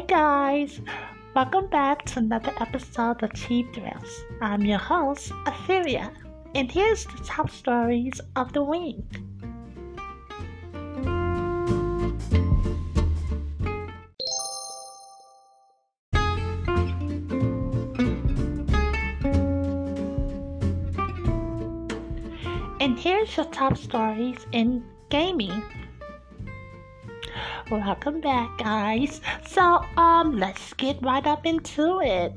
Hi 0.00 0.06
guys, 0.06 0.80
welcome 1.34 1.66
back 1.66 2.06
to 2.06 2.20
another 2.20 2.54
episode 2.58 3.22
of 3.22 3.34
Cheap 3.34 3.74
Thrills. 3.74 4.24
I'm 4.40 4.64
your 4.64 4.78
host, 4.78 5.28
Etheria, 5.44 6.10
and 6.54 6.72
here's 6.72 7.04
the 7.04 7.22
top 7.22 7.50
stories 7.50 8.18
of 8.34 8.54
the 8.54 8.62
week. 8.62 9.04
And 22.80 22.98
here's 22.98 23.36
your 23.36 23.44
top 23.52 23.76
stories 23.76 24.46
in 24.52 24.82
gaming. 25.10 25.62
Welcome 27.70 28.20
back, 28.20 28.58
guys. 28.58 29.20
So, 29.46 29.84
um, 29.96 30.38
let's 30.38 30.72
get 30.74 31.00
right 31.02 31.24
up 31.24 31.46
into 31.46 32.00
it. 32.00 32.32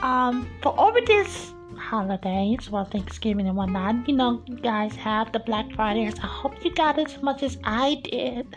Um, 0.00 0.48
for 0.60 0.78
over 0.78 1.00
this 1.00 1.54
holidays, 1.78 2.68
well, 2.68 2.84
Thanksgiving 2.84 3.46
and 3.46 3.56
whatnot, 3.56 4.08
you 4.08 4.14
know, 4.16 4.42
you 4.46 4.56
guys 4.56 4.96
have 4.96 5.32
the 5.32 5.38
Black 5.38 5.70
Fridays. 5.72 6.18
I 6.18 6.26
hope 6.26 6.64
you 6.64 6.74
got 6.74 6.98
as 6.98 7.22
much 7.22 7.44
as 7.44 7.58
I 7.62 8.00
did. 8.02 8.56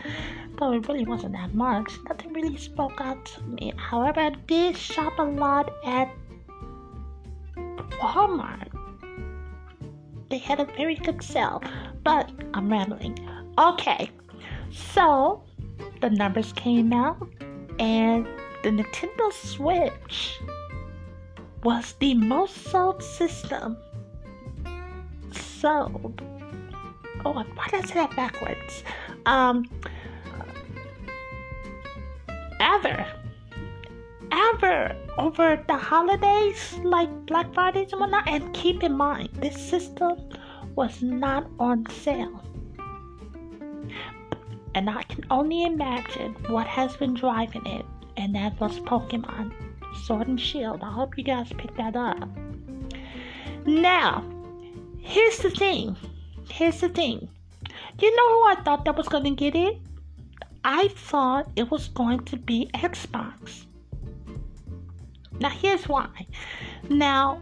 Though 0.58 0.72
it 0.72 0.88
really 0.88 1.04
wasn't 1.04 1.34
that 1.34 1.54
much. 1.54 1.92
Nothing 2.08 2.32
really 2.32 2.56
spoke 2.56 3.00
out 3.00 3.24
to 3.26 3.42
me. 3.42 3.72
However, 3.76 4.20
I 4.20 4.30
did 4.48 4.76
shop 4.76 5.18
a 5.18 5.22
lot 5.22 5.72
at 5.84 6.10
Walmart 8.00 8.70
they 10.30 10.38
had 10.38 10.60
a 10.60 10.64
very 10.64 10.94
good 10.94 11.22
sale. 11.22 11.62
But 12.02 12.30
I'm 12.54 12.70
rambling. 12.70 13.18
Okay, 13.58 14.10
so 14.70 15.42
the 16.00 16.10
numbers 16.10 16.52
came 16.52 16.92
out, 16.92 17.28
and 17.78 18.26
the 18.62 18.70
Nintendo 18.70 19.32
Switch 19.32 20.40
was 21.62 21.94
the 22.00 22.14
most 22.14 22.56
sold 22.70 23.02
system 23.02 23.76
sold. 25.32 26.22
Oh, 27.24 27.32
why 27.32 27.44
did 27.70 27.84
I 27.84 27.86
say 27.86 27.94
that 27.94 28.16
backwards? 28.16 28.82
Um, 29.26 29.68
ever 32.60 33.06
ever 34.32 34.96
over 35.18 35.62
the 35.66 35.76
holidays 35.76 36.78
like 36.82 37.10
Black 37.26 37.52
Fridays 37.54 37.92
and 37.92 38.00
whatnot. 38.00 38.28
And 38.28 38.52
keep 38.54 38.82
in 38.82 38.92
mind, 38.92 39.30
this 39.34 39.56
system 39.56 40.16
was 40.76 41.02
not 41.02 41.46
on 41.58 41.86
sale. 41.90 42.42
And 44.74 44.88
I 44.88 45.02
can 45.04 45.24
only 45.30 45.64
imagine 45.64 46.34
what 46.48 46.66
has 46.66 46.96
been 46.96 47.14
driving 47.14 47.66
it, 47.66 47.84
and 48.16 48.34
that 48.34 48.58
was 48.60 48.78
Pokemon 48.80 49.52
Sword 50.04 50.28
and 50.28 50.40
Shield. 50.40 50.82
I 50.82 50.92
hope 50.92 51.18
you 51.18 51.24
guys 51.24 51.52
picked 51.52 51.76
that 51.76 51.96
up. 51.96 52.28
Now, 53.66 54.24
here's 54.98 55.38
the 55.38 55.50
thing. 55.50 55.96
Here's 56.48 56.80
the 56.80 56.88
thing. 56.88 57.28
You 58.00 58.16
know 58.16 58.28
who 58.34 58.48
I 58.48 58.54
thought 58.64 58.84
that 58.84 58.96
was 58.96 59.08
going 59.08 59.24
to 59.24 59.30
get 59.30 59.54
it? 59.54 59.78
I 60.64 60.88
thought 60.88 61.50
it 61.56 61.70
was 61.70 61.88
going 61.88 62.24
to 62.26 62.36
be 62.36 62.70
Xbox. 62.74 63.66
Now, 65.40 65.48
here's 65.48 65.88
why. 65.88 66.08
Now, 66.88 67.40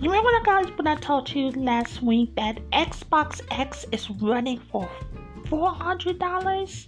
you 0.00 0.10
remember 0.10 0.30
guys 0.44 0.66
when 0.76 0.86
I 0.86 0.96
told 0.96 1.32
you 1.32 1.50
last 1.52 2.02
week 2.02 2.34
that 2.36 2.58
Xbox 2.70 3.40
X 3.50 3.86
is 3.92 4.10
running 4.10 4.58
for 4.58 4.90
$400? 5.52 6.86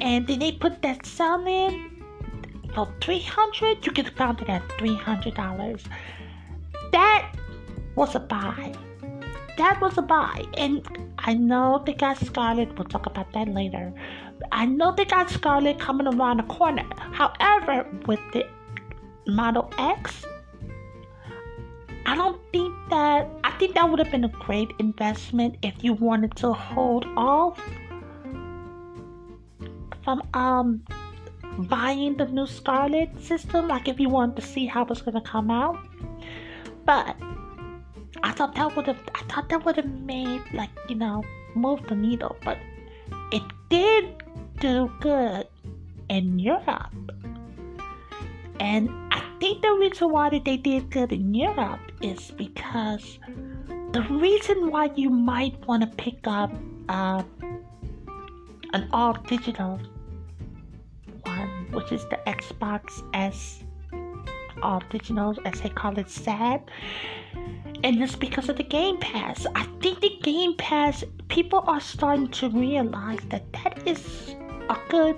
And 0.00 0.26
then 0.26 0.38
they 0.38 0.52
put 0.52 0.80
that 0.82 1.04
sale 1.04 1.44
in 1.46 2.04
for 2.74 2.88
300 3.00 3.84
You 3.84 3.92
get 3.92 4.16
found 4.16 4.40
it 4.40 4.48
at 4.48 4.62
$300. 4.78 5.82
That 6.92 7.34
was 7.96 8.14
a 8.14 8.20
buy. 8.20 8.72
That 9.56 9.80
was 9.80 9.98
a 9.98 10.02
buy. 10.02 10.44
And 10.56 10.86
I 11.18 11.34
know 11.34 11.82
they 11.84 11.94
got 11.94 12.18
Scarlett. 12.18 12.78
We'll 12.78 12.86
talk 12.86 13.06
about 13.06 13.32
that 13.32 13.48
later. 13.48 13.92
I 14.52 14.66
know 14.66 14.94
they 14.94 15.04
got 15.04 15.28
Scarlett 15.30 15.80
coming 15.80 16.06
around 16.06 16.36
the 16.36 16.44
corner. 16.44 16.86
However, 17.12 17.86
with 18.06 18.20
the 18.32 18.46
Model 19.26 19.68
X, 19.78 20.24
I 22.08 22.14
don't 22.16 22.40
think 22.52 22.74
that 22.88 23.28
I 23.44 23.50
think 23.58 23.74
that 23.74 23.86
would 23.90 23.98
have 23.98 24.10
been 24.10 24.24
a 24.24 24.28
great 24.46 24.70
investment 24.78 25.58
if 25.62 25.84
you 25.84 25.92
wanted 25.92 26.34
to 26.36 26.54
hold 26.54 27.04
off 27.18 27.60
from 30.02 30.22
um 30.32 30.82
buying 31.68 32.16
the 32.16 32.24
new 32.24 32.46
Scarlett 32.46 33.10
system, 33.20 33.68
like 33.68 33.88
if 33.88 34.00
you 34.00 34.08
wanted 34.08 34.36
to 34.36 34.42
see 34.42 34.64
how 34.64 34.86
it's 34.86 35.02
gonna 35.02 35.20
come 35.20 35.50
out. 35.50 35.76
But 36.86 37.14
I 38.22 38.32
thought 38.32 38.54
that 38.54 38.74
would 38.74 38.86
have 38.86 39.02
I 39.14 39.22
thought 39.24 39.50
that 39.50 39.66
would 39.66 39.76
have 39.76 39.92
made 40.14 40.40
like, 40.54 40.70
you 40.88 40.94
know, 40.94 41.22
move 41.54 41.86
the 41.88 41.94
needle, 41.94 42.38
but 42.42 42.56
it 43.32 43.42
did 43.68 44.16
do 44.60 44.90
good 45.00 45.46
in 46.08 46.38
Europe. 46.38 47.12
And 48.60 48.88
I 49.12 49.22
think 49.40 49.60
the 49.60 49.74
reason 49.74 50.10
why 50.10 50.30
they 50.30 50.56
did 50.56 50.88
good 50.88 51.12
in 51.12 51.34
Europe 51.34 51.87
is 52.02 52.30
because 52.32 53.18
the 53.92 54.02
reason 54.10 54.70
why 54.70 54.90
you 54.94 55.10
might 55.10 55.58
want 55.66 55.82
to 55.82 55.88
pick 55.96 56.26
up 56.26 56.52
uh, 56.88 57.22
an 58.72 58.88
all 58.92 59.14
digital 59.26 59.80
one, 61.24 61.66
which 61.72 61.92
is 61.92 62.04
the 62.08 62.18
Xbox 62.26 63.02
S 63.14 63.64
all 64.62 64.82
digital, 64.90 65.36
as 65.44 65.60
they 65.60 65.68
call 65.68 65.98
it, 65.98 66.10
SAD. 66.10 66.62
And 67.84 68.02
it's 68.02 68.16
because 68.16 68.48
of 68.48 68.56
the 68.56 68.64
Game 68.64 68.98
Pass. 68.98 69.46
I 69.54 69.64
think 69.80 70.00
the 70.00 70.18
Game 70.22 70.56
Pass, 70.56 71.04
people 71.28 71.62
are 71.66 71.80
starting 71.80 72.28
to 72.28 72.50
realize 72.50 73.20
that 73.30 73.52
that 73.52 73.86
is 73.86 74.34
a 74.68 74.76
good 74.88 75.16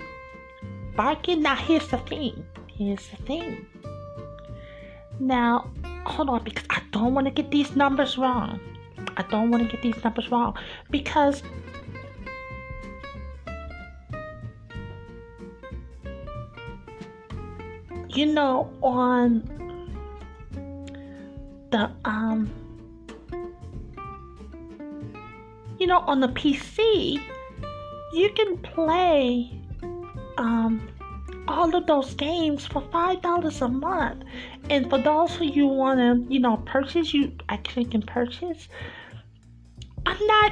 bargain. 0.95 1.41
Now, 1.41 1.55
here's 1.55 1.87
the 1.87 1.97
thing. 1.97 2.45
Here's 2.67 3.07
the 3.07 3.17
thing. 3.17 3.65
Now, 5.21 5.69
hold 6.07 6.29
on, 6.29 6.43
because 6.43 6.65
I 6.71 6.81
don't 6.91 7.13
want 7.13 7.27
to 7.27 7.31
get 7.31 7.51
these 7.51 7.75
numbers 7.75 8.17
wrong. 8.17 8.59
I 9.15 9.21
don't 9.21 9.51
want 9.51 9.63
to 9.63 9.69
get 9.69 9.83
these 9.83 10.03
numbers 10.03 10.31
wrong 10.31 10.57
because 10.89 11.43
you 18.09 18.25
know 18.25 18.73
on 18.81 19.47
the 21.69 21.91
um 22.03 22.49
you 25.77 25.85
know 25.85 25.99
on 25.99 26.19
the 26.19 26.29
PC 26.29 27.21
you 28.11 28.29
can 28.31 28.57
play 28.57 29.51
um, 30.37 30.90
all 31.47 31.75
of 31.75 31.87
those 31.87 32.13
games 32.13 32.65
for 32.65 32.81
five 32.91 33.21
dollars 33.21 33.61
a 33.61 33.67
month. 33.67 34.23
And 34.69 34.89
for 34.89 34.97
those 34.97 35.35
who 35.35 35.45
you 35.45 35.67
want 35.67 35.99
to, 35.99 36.33
you 36.33 36.39
know, 36.39 36.57
purchase, 36.65 37.13
you 37.13 37.33
actually 37.49 37.85
can 37.85 38.01
purchase. 38.01 38.67
I'm 40.05 40.25
not. 40.27 40.51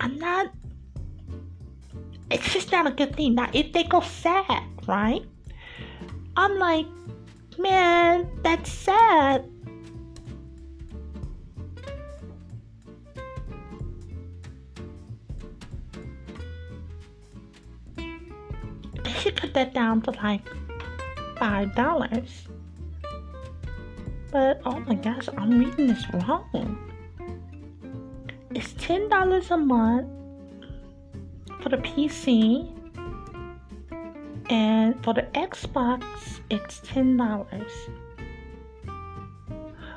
I'm 0.00 0.18
not. 0.18 0.52
It's 2.30 2.52
just 2.52 2.70
not 2.70 2.86
a 2.86 2.90
good 2.90 3.16
thing. 3.16 3.34
Now, 3.34 3.50
if 3.52 3.72
they 3.72 3.84
go 3.84 4.00
sad, 4.00 4.62
right? 4.86 5.24
I'm 6.36 6.58
like, 6.58 6.86
man, 7.58 8.30
that's 8.42 8.70
sad. 8.70 9.44
Down 19.66 20.02
to 20.02 20.10
like 20.12 20.42
five 21.38 21.74
dollars. 21.74 22.48
But 24.30 24.60
oh 24.64 24.78
my 24.80 24.94
gosh, 24.94 25.28
I'm 25.36 25.58
reading 25.58 25.88
this 25.88 26.04
wrong. 26.12 26.78
It's 28.54 28.72
ten 28.74 29.08
dollars 29.08 29.50
a 29.50 29.56
month 29.56 30.08
for 31.60 31.68
the 31.68 31.78
PC, 31.78 32.68
and 34.50 35.02
for 35.04 35.14
the 35.14 35.22
Xbox, 35.34 36.04
it's 36.50 36.80
ten 36.84 37.16
dollars. 37.16 37.72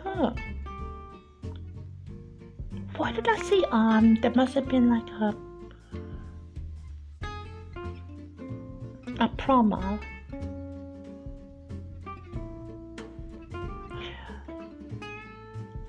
Huh. 0.04 0.34
Why 2.98 3.12
did 3.12 3.28
I 3.28 3.38
see 3.38 3.66
um? 3.72 4.18
There 4.22 4.32
must 4.32 4.54
have 4.54 4.68
been 4.68 4.90
like 4.90 5.10
a 5.10 5.36
a 9.44 9.46
promo. 9.46 10.00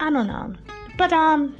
I 0.00 0.10
don't 0.10 0.26
know, 0.26 0.54
but 0.98 1.12
um, 1.12 1.56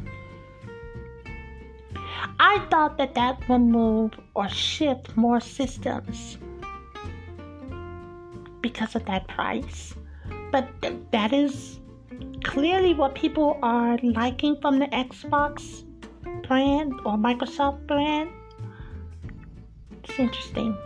I 2.38 2.58
thought 2.70 2.98
that 2.98 3.14
that 3.14 3.48
would 3.48 3.60
move 3.60 4.12
or 4.34 4.48
shift 4.48 5.16
more 5.16 5.40
systems 5.40 6.36
because 8.60 8.94
of 8.94 9.04
that 9.06 9.26
price, 9.28 9.94
but 10.50 10.68
th- 10.82 10.94
that 11.12 11.32
is 11.32 11.80
clearly 12.42 12.92
what 12.92 13.14
people 13.14 13.58
are 13.62 13.98
liking 14.02 14.60
from 14.60 14.78
the 14.78 14.86
Xbox 14.88 15.84
brand 16.46 16.92
or 17.06 17.16
Microsoft 17.16 17.86
brand. 17.86 18.30
It's 20.02 20.18
interesting. 20.18 20.76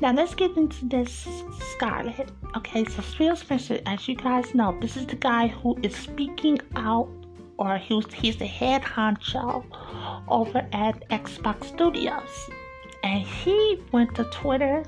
Now 0.00 0.12
let's 0.12 0.34
get 0.34 0.56
into 0.56 0.86
this 0.86 1.26
Scarlett. 1.72 2.28
Okay, 2.56 2.84
so 2.84 3.00
Phil 3.00 3.36
Spencer, 3.36 3.80
as 3.86 4.08
you 4.08 4.16
guys 4.16 4.54
know, 4.54 4.76
this 4.80 4.96
is 4.96 5.06
the 5.06 5.16
guy 5.16 5.46
who 5.46 5.78
is 5.82 5.94
speaking 5.94 6.60
out, 6.74 7.08
or 7.58 7.78
he's 7.78 8.12
he's 8.12 8.36
the 8.36 8.46
head 8.46 8.82
honcho 8.82 9.64
over 10.28 10.66
at 10.72 11.08
Xbox 11.10 11.64
Studios, 11.64 12.50
and 13.04 13.22
he 13.22 13.80
went 13.92 14.14
to 14.16 14.24
Twitter 14.24 14.84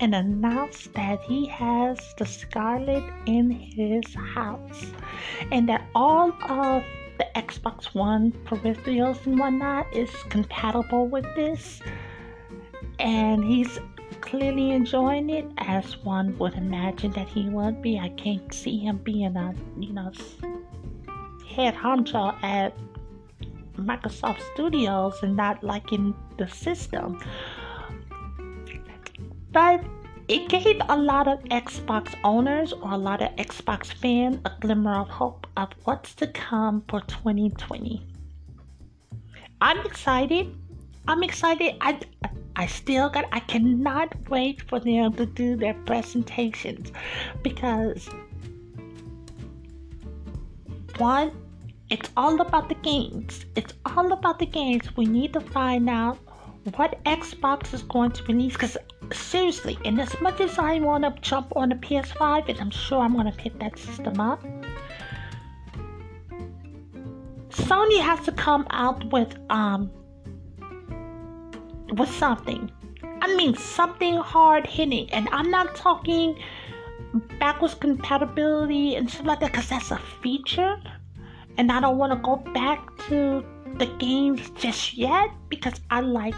and 0.00 0.14
announced 0.14 0.92
that 0.94 1.20
he 1.22 1.46
has 1.46 1.98
the 2.18 2.24
Scarlett 2.24 3.04
in 3.26 3.50
his 3.50 4.14
house, 4.14 4.86
and 5.50 5.68
that 5.68 5.84
all 5.94 6.30
of 6.48 6.84
the 7.18 7.26
Xbox 7.34 7.94
One 7.94 8.32
peripherals 8.44 9.26
and 9.26 9.38
whatnot 9.38 9.92
is 9.94 10.10
compatible 10.28 11.06
with 11.08 11.26
this. 11.34 11.80
And 13.00 13.44
he's 13.44 13.80
clearly 14.20 14.70
enjoying 14.70 15.30
it 15.30 15.46
as 15.58 15.96
one 16.04 16.36
would 16.38 16.54
imagine 16.54 17.12
that 17.12 17.28
he 17.28 17.48
would 17.48 17.82
be. 17.82 17.98
I 17.98 18.08
can't 18.10 18.52
see 18.52 18.78
him 18.78 18.98
being 18.98 19.36
a, 19.36 19.54
you 19.78 19.92
know, 19.92 20.12
head 21.48 21.74
honcho 21.74 22.42
at 22.42 22.76
Microsoft 23.76 24.40
Studios 24.54 25.22
and 25.22 25.36
not 25.36 25.62
liking 25.62 26.14
the 26.38 26.48
system. 26.48 27.20
But 29.52 29.84
it 30.26 30.48
gave 30.48 30.80
a 30.88 30.96
lot 30.96 31.28
of 31.28 31.38
Xbox 31.44 32.14
owners 32.24 32.72
or 32.72 32.92
a 32.92 32.96
lot 32.96 33.20
of 33.20 33.30
Xbox 33.36 33.92
fans 33.92 34.38
a 34.44 34.52
glimmer 34.60 34.98
of 35.00 35.08
hope 35.08 35.46
of 35.56 35.68
what's 35.84 36.14
to 36.16 36.26
come 36.28 36.82
for 36.88 37.00
2020. 37.02 38.06
I'm 39.60 39.78
excited. 39.86 40.54
I'm 41.06 41.22
excited. 41.22 41.76
I, 41.80 42.00
I 42.56 42.66
still 42.66 43.10
got, 43.10 43.26
I 43.32 43.40
cannot 43.40 44.14
wait 44.28 44.62
for 44.68 44.80
them 44.80 45.12
to 45.14 45.26
do 45.26 45.56
their 45.56 45.74
presentations 45.86 46.92
because 47.42 48.08
one, 50.98 51.32
it's 51.90 52.08
all 52.16 52.40
about 52.40 52.68
the 52.68 52.76
games. 52.76 53.44
It's 53.56 53.74
all 53.84 54.12
about 54.12 54.38
the 54.38 54.46
games. 54.46 54.96
We 54.96 55.04
need 55.04 55.32
to 55.34 55.40
find 55.40 55.90
out 55.90 56.18
what 56.76 57.02
Xbox 57.04 57.74
is 57.74 57.82
going 57.82 58.12
to 58.12 58.24
release 58.24 58.54
because 58.54 58.78
seriously, 59.12 59.78
and 59.84 60.00
as 60.00 60.18
much 60.22 60.40
as 60.40 60.58
I 60.58 60.78
want 60.80 61.04
to 61.04 61.14
jump 61.20 61.52
on 61.56 61.72
a 61.72 61.76
PS5, 61.76 62.48
and 62.48 62.58
I'm 62.60 62.70
sure 62.70 63.00
I'm 63.00 63.12
going 63.12 63.30
to 63.30 63.36
pick 63.36 63.58
that 63.58 63.78
system 63.78 64.18
up, 64.18 64.42
Sony 67.50 68.00
has 68.00 68.20
to 68.24 68.32
come 68.32 68.66
out 68.70 69.04
with 69.12 69.36
um 69.50 69.90
with 71.92 72.10
something. 72.10 72.70
I 73.20 73.34
mean 73.36 73.54
something 73.56 74.16
hard 74.16 74.66
hitting, 74.66 75.10
and 75.12 75.28
I'm 75.30 75.50
not 75.50 75.74
talking 75.74 76.38
backwards 77.38 77.74
compatibility 77.74 78.96
and 78.96 79.08
stuff 79.08 79.26
like 79.26 79.40
that 79.40 79.52
because 79.52 79.68
that's 79.68 79.90
a 79.90 79.98
feature, 80.22 80.76
and 81.58 81.70
I 81.70 81.80
don't 81.80 81.98
want 81.98 82.12
to 82.12 82.18
go 82.18 82.36
back 82.52 82.96
to 83.08 83.44
the 83.78 83.86
games 83.98 84.50
just 84.50 84.94
yet 84.94 85.30
because 85.48 85.80
I 85.90 86.00
like 86.00 86.34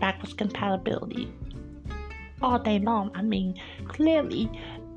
backwards 0.00 0.34
compatibility 0.34 1.32
all 2.42 2.58
day 2.58 2.78
long. 2.78 3.10
I 3.14 3.22
mean, 3.22 3.60
clearly 3.88 4.50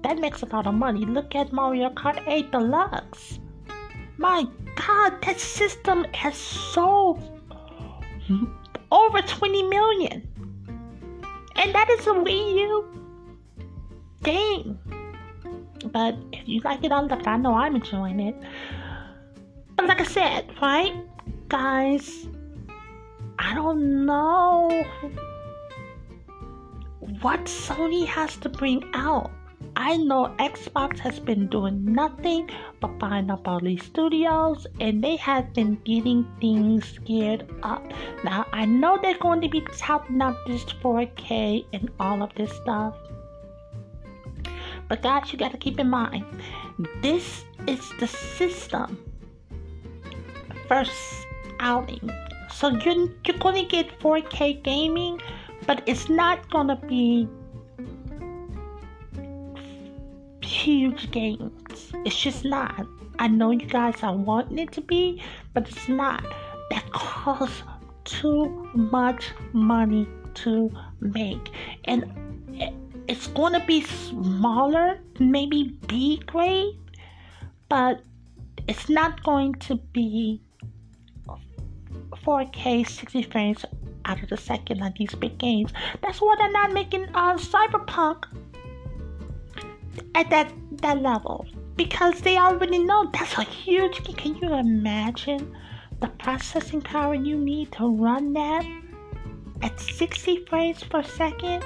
that 0.04 0.19
makes 0.19 0.42
a 0.42 0.45
lot 0.48 0.68
of 0.68 0.74
money. 0.74 1.06
Look 1.06 1.36
at 1.36 1.51
Mario 1.51 1.90
Kart 1.90 2.22
8 2.28 2.51
Deluxe. 2.51 3.40
My 4.18 4.45
God, 4.75 5.22
that 5.24 5.40
system 5.40 6.06
has 6.13 6.36
sold 6.36 7.22
over 8.92 9.22
20 9.22 9.63
million. 9.63 10.28
And 11.56 11.74
that 11.74 11.89
is 11.89 12.07
a 12.07 12.12
Wii 12.12 12.54
U 12.56 12.86
game. 14.24 14.80
But 15.86 16.16
if 16.31 16.48
you 16.48 16.62
like 16.62 16.84
it 16.84 16.92
on 16.92 17.07
the 17.07 17.18
I 17.28 17.38
know 17.38 17.54
I'm 17.54 17.75
enjoying 17.75 18.19
it. 18.19 18.36
But 19.75 19.88
like 19.88 20.01
I 20.01 20.06
said, 20.06 20.51
right, 20.62 20.94
guys, 21.50 22.28
I 23.39 23.54
don't 23.54 24.06
know 24.06 24.84
what 27.22 27.45
Sony 27.45 28.06
has 28.07 28.36
to 28.38 28.50
bring 28.50 28.83
out. 28.94 29.31
I 29.80 29.96
know 29.96 30.34
Xbox 30.40 30.98
has 31.00 31.20
been 31.20 31.48
doing 31.48 31.86
nothing 31.86 32.50
but 32.80 32.98
buying 32.98 33.30
up 33.30 33.48
all 33.48 33.60
these 33.60 33.84
studios 33.84 34.66
and 34.80 35.04
they 35.04 35.18
have 35.18 35.54
been 35.54 35.76
getting 35.86 36.28
things 36.42 36.98
geared 37.06 37.48
up. 37.62 37.84
Now, 38.24 38.48
I 38.52 38.66
know 38.66 38.98
they're 39.00 39.20
going 39.20 39.40
to 39.42 39.48
be 39.48 39.62
touting 39.78 40.20
out 40.20 40.36
this 40.48 40.64
4K 40.64 41.68
and 41.74 41.92
all 42.00 42.24
of 42.24 42.34
this 42.34 42.52
stuff. 42.58 42.98
But 44.90 45.04
guys, 45.04 45.32
you 45.32 45.38
got 45.38 45.52
to 45.52 45.60
keep 45.60 45.80
in 45.80 45.92
mind, 45.92 46.26
this 47.04 47.46
is 47.68 47.88
the 48.00 48.08
system 48.08 48.98
first 50.68 51.28
outing. 51.60 52.10
So 52.52 52.70
you're, 52.70 53.10
you're 53.24 53.38
going 53.38 53.64
to 53.64 53.70
get 53.70 54.00
4K 54.00 54.64
gaming 54.64 55.22
but 55.68 55.84
it's 55.86 56.10
not 56.10 56.50
gonna 56.50 56.80
be 56.88 57.28
huge 60.48 61.12
gains. 61.12 61.92
It's 62.06 62.20
just 62.20 62.46
not. 62.46 62.88
I 63.20 63.28
know 63.28 63.52
you 63.52 63.66
guys 63.66 64.02
are 64.04 64.16
wanting 64.16 64.60
it 64.60 64.72
to 64.74 64.82
be, 64.82 65.22
but 65.54 65.68
it's 65.70 65.88
not. 65.90 66.24
That 66.70 66.90
costs 66.92 67.64
too 68.06 68.70
much 68.74 69.32
money 69.54 70.08
to 70.36 70.72
make, 71.00 71.50
and 71.86 72.06
it's 73.08 73.28
gonna 73.28 73.66
be 73.66 73.82
smaller, 73.82 75.00
maybe 75.20 75.78
B 75.88 76.22
grade, 76.26 76.78
but 77.69 78.02
it's 78.68 78.90
not 78.90 79.24
going 79.24 79.54
to 79.56 79.76
be 79.94 80.42
4K 82.26 82.88
60 82.88 83.24
frames 83.24 83.66
out 84.06 84.21
of 84.21 84.30
the 84.30 84.38
second 84.38 84.81
on 84.81 84.94
these 84.98 85.14
big 85.16 85.38
games. 85.38 85.71
That's 86.02 86.19
why 86.19 86.36
they're 86.38 86.52
not 86.52 86.74
making 86.74 87.07
uh, 87.14 87.36
Cyberpunk 87.36 88.26
at 90.16 90.30
that 90.30 90.51
that 90.81 91.01
level 91.01 91.45
because 91.75 92.21
they 92.21 92.37
already 92.37 92.80
know 92.80 93.09
that's 93.13 93.37
a 93.37 93.44
huge. 93.44 94.04
Can 94.18 94.35
you 94.35 94.54
imagine 94.54 95.56
the 95.99 96.07
processing 96.19 96.81
power 96.81 97.13
you 97.13 97.37
need 97.37 97.71
to 97.73 97.95
run 97.95 98.33
that 98.33 98.66
at 99.61 99.80
60 99.80 100.45
frames 100.45 100.83
per 100.83 101.04
second 101.04 101.63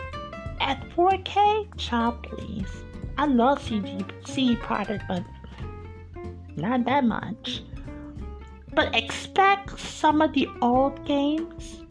at 0.60 0.88
4K? 0.96 1.78
Child, 1.78 2.24
please. 2.24 2.84
I 3.18 3.26
love 3.26 3.60
CG, 3.60 4.28
CD 4.28 4.56
Projekt, 4.56 5.08
but 5.08 5.24
not 6.56 6.86
that 6.86 7.04
much. 7.04 7.64
But 8.74 8.96
expect 8.96 9.80
some 9.80 10.22
of 10.22 10.34
the 10.34 10.48
old 10.62 11.06
games 11.06 11.84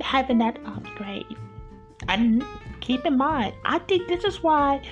having 0.00 0.38
that 0.38 0.58
upgrade. 0.64 1.36
And 2.08 2.44
keep 2.80 3.04
in 3.04 3.16
mind, 3.16 3.54
I 3.64 3.78
think 3.80 4.08
this 4.08 4.24
is 4.24 4.42
why 4.42 4.82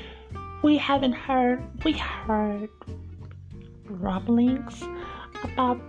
we 0.62 0.76
haven't 0.78 1.12
heard 1.12 1.60
we 1.84 1.92
heard 1.92 2.70
rumblings 3.86 4.82
about 5.42 5.80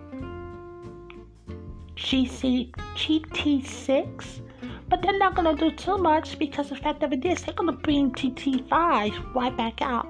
GC 1.96 2.72
GT6, 2.96 4.42
but 4.90 5.02
they're 5.02 5.18
not 5.18 5.36
gonna 5.36 5.56
do 5.56 5.72
too 5.72 5.98
much 5.98 6.40
because 6.40 6.70
the 6.70 6.76
fact 6.76 7.04
of 7.04 7.14
it 7.14 7.24
is 7.24 7.44
they're 7.44 7.54
gonna 7.54 7.72
bring 7.72 8.12
GT5 8.12 9.36
right 9.36 9.56
back 9.56 9.82
out. 9.82 10.08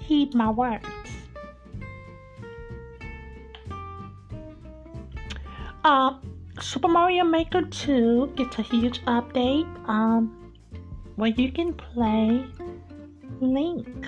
Heed 0.00 0.34
my 0.34 0.50
words. 0.50 0.86
Um, 5.84 6.20
Super 6.60 6.88
Mario 6.88 7.24
Maker 7.24 7.60
2 7.60 8.32
gets 8.36 8.58
a 8.58 8.62
huge 8.62 9.04
update 9.04 9.68
um, 9.86 10.54
where 11.16 11.30
you 11.30 11.52
can 11.52 11.74
play 11.74 12.46
Link. 13.40 14.06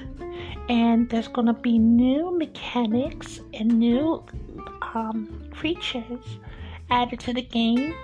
And 0.68 1.08
there's 1.08 1.28
going 1.28 1.46
to 1.46 1.52
be 1.52 1.78
new 1.78 2.36
mechanics 2.36 3.40
and 3.54 3.78
new 3.78 4.24
um, 4.94 5.48
creatures 5.52 6.38
added 6.90 7.20
to 7.20 7.32
the 7.32 7.42
games. 7.42 7.94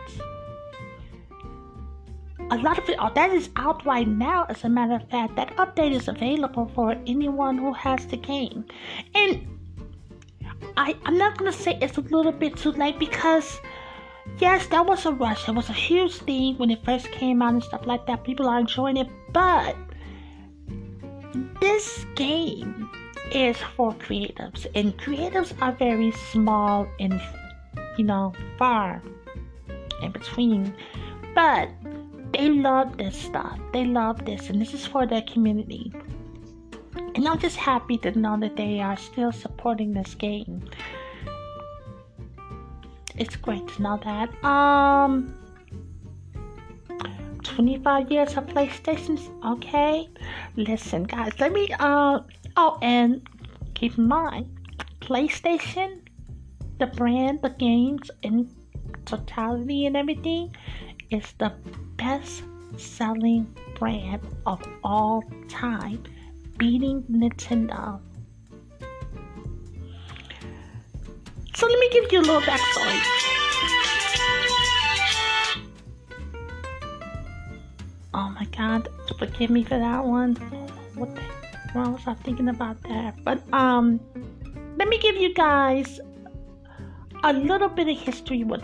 A 2.50 2.58
lot 2.58 2.78
of 2.78 2.88
it, 2.88 2.96
oh, 2.98 3.10
that 3.14 3.30
is 3.30 3.48
out 3.56 3.84
right 3.86 4.06
now, 4.06 4.44
as 4.48 4.62
a 4.64 4.68
matter 4.68 4.96
of 4.96 5.08
fact. 5.08 5.36
That 5.36 5.56
update 5.56 5.92
is 5.92 6.08
available 6.08 6.70
for 6.74 6.96
anyone 7.06 7.56
who 7.56 7.72
has 7.72 8.06
the 8.06 8.18
game. 8.18 8.66
And 9.14 9.46
I, 10.76 10.94
I'm 11.04 11.18
not 11.18 11.38
to 11.38 11.52
say 11.52 11.78
it's 11.80 11.96
a 11.96 12.02
little 12.02 12.32
bit 12.32 12.56
too 12.56 12.72
late 12.72 12.98
because 12.98 13.60
yes, 14.38 14.66
that 14.68 14.86
was 14.86 15.06
a 15.06 15.12
rush. 15.12 15.48
It 15.48 15.54
was 15.54 15.68
a 15.68 15.74
huge 15.74 16.14
thing 16.16 16.58
when 16.58 16.70
it 16.70 16.84
first 16.84 17.10
came 17.10 17.42
out 17.42 17.54
and 17.54 17.62
stuff 17.62 17.86
like 17.86 18.06
that. 18.06 18.24
People 18.24 18.48
are 18.48 18.60
enjoying 18.60 18.96
it, 18.96 19.08
but 19.32 19.76
this 21.60 22.06
game 22.14 22.90
is 23.32 23.56
for 23.76 23.92
creatives, 23.94 24.66
and 24.74 24.96
creatives 24.98 25.54
are 25.62 25.72
very 25.72 26.12
small 26.30 26.86
and 27.00 27.20
you 27.96 28.04
know 28.04 28.32
far 28.58 29.02
in 30.02 30.12
between, 30.12 30.74
but 31.34 31.68
they 32.32 32.48
love 32.48 32.96
this 32.96 33.16
stuff. 33.16 33.58
They 33.72 33.84
love 33.84 34.24
this, 34.24 34.50
and 34.50 34.60
this 34.60 34.74
is 34.74 34.86
for 34.86 35.06
their 35.06 35.22
community. 35.22 35.92
And 37.14 37.28
I'm 37.28 37.38
just 37.38 37.56
happy 37.56 37.98
to 37.98 38.18
know 38.18 38.38
that 38.40 38.56
they 38.56 38.80
are 38.80 38.96
still 38.96 39.32
supporting 39.32 39.92
this 39.92 40.14
game. 40.14 40.64
It's 43.16 43.36
great 43.36 43.66
to 43.68 43.82
know 43.82 44.00
that. 44.04 44.44
Um, 44.44 45.34
25 47.42 48.10
years 48.10 48.36
of 48.36 48.46
PlayStations. 48.46 49.28
Okay, 49.44 50.08
listen, 50.56 51.04
guys. 51.04 51.32
Let 51.38 51.52
me. 51.52 51.68
Uh, 51.78 52.20
oh, 52.56 52.78
and 52.82 53.26
keep 53.74 53.98
in 53.98 54.08
mind, 54.08 54.46
PlayStation, 55.00 56.00
the 56.78 56.86
brand, 56.86 57.42
the 57.42 57.50
games, 57.50 58.10
in 58.22 58.48
totality 59.04 59.86
and 59.86 59.96
everything, 59.96 60.54
is 61.10 61.34
the 61.38 61.52
best-selling 61.96 63.54
brand 63.78 64.20
of 64.46 64.62
all 64.84 65.22
time, 65.48 66.02
beating 66.56 67.02
Nintendo. 67.10 68.00
So 71.54 71.66
let 71.66 71.78
me 71.78 71.88
give 71.90 72.12
you 72.12 72.20
a 72.20 72.22
little 72.22 72.40
backstory. 72.40 73.22
Forgive 79.18 79.50
me 79.50 79.64
for 79.64 79.78
that 79.78 80.04
one. 80.04 80.34
What 80.94 81.14
the 81.14 81.22
was 81.74 82.02
I 82.06 82.14
thinking 82.14 82.48
about 82.48 82.80
that? 82.82 83.22
But 83.24 83.42
um 83.52 84.00
let 84.76 84.88
me 84.88 84.98
give 84.98 85.16
you 85.16 85.32
guys 85.34 86.00
a 87.24 87.32
little 87.32 87.68
bit 87.68 87.88
of 87.88 87.96
history 87.96 88.44
with 88.44 88.62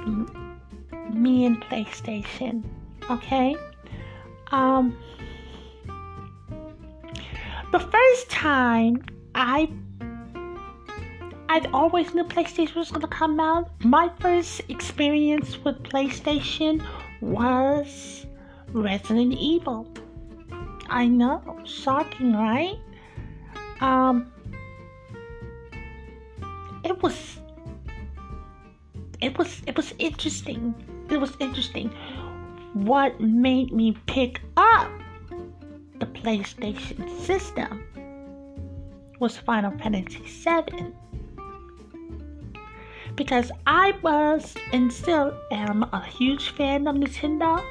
me 1.12 1.46
and 1.46 1.60
PlayStation. 1.62 2.64
Okay? 3.10 3.56
Um 4.52 4.96
the 7.72 7.80
first 7.80 8.30
time 8.30 9.04
I 9.34 9.70
I'd 11.50 11.66
always 11.72 12.12
knew 12.14 12.24
PlayStation 12.24 12.74
was 12.76 12.90
gonna 12.90 13.08
come 13.08 13.40
out. 13.40 13.70
My 13.84 14.10
first 14.20 14.60
experience 14.68 15.56
with 15.64 15.82
PlayStation 15.82 16.84
was 17.20 18.17
Resident 18.72 19.34
Evil. 19.34 19.86
I 20.88 21.06
know, 21.06 21.42
shocking, 21.64 22.34
right? 22.34 22.78
Um, 23.80 24.32
it 26.84 27.02
was, 27.02 27.38
it 29.20 29.36
was, 29.38 29.62
it 29.66 29.76
was 29.76 29.94
interesting. 29.98 30.74
It 31.10 31.18
was 31.18 31.32
interesting. 31.40 31.90
What 32.74 33.20
made 33.20 33.72
me 33.72 33.96
pick 34.06 34.40
up 34.56 34.90
the 35.98 36.06
PlayStation 36.06 37.08
system 37.20 37.84
was 39.18 39.36
Final 39.36 39.76
Fantasy 39.78 40.20
VII. 40.20 40.92
Because 43.16 43.50
I 43.66 43.94
was 44.02 44.54
and 44.72 44.92
still 44.92 45.36
am 45.50 45.82
a 45.82 46.04
huge 46.06 46.50
fan 46.50 46.86
of 46.86 46.94
Nintendo 46.94 47.64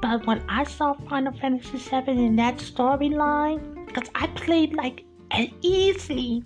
but 0.00 0.26
when 0.26 0.42
I 0.48 0.64
saw 0.64 0.94
Final 1.08 1.32
Fantasy 1.32 1.78
VII 1.78 2.10
in 2.26 2.36
that 2.36 2.56
storyline, 2.58 3.86
because 3.86 4.08
I 4.14 4.26
played 4.28 4.74
like 4.74 5.04
an 5.30 5.52
easy 5.60 6.44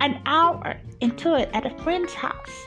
an 0.00 0.20
hour 0.26 0.80
into 1.00 1.34
it 1.34 1.50
at 1.52 1.66
a 1.66 1.70
friend's 1.82 2.14
house, 2.14 2.66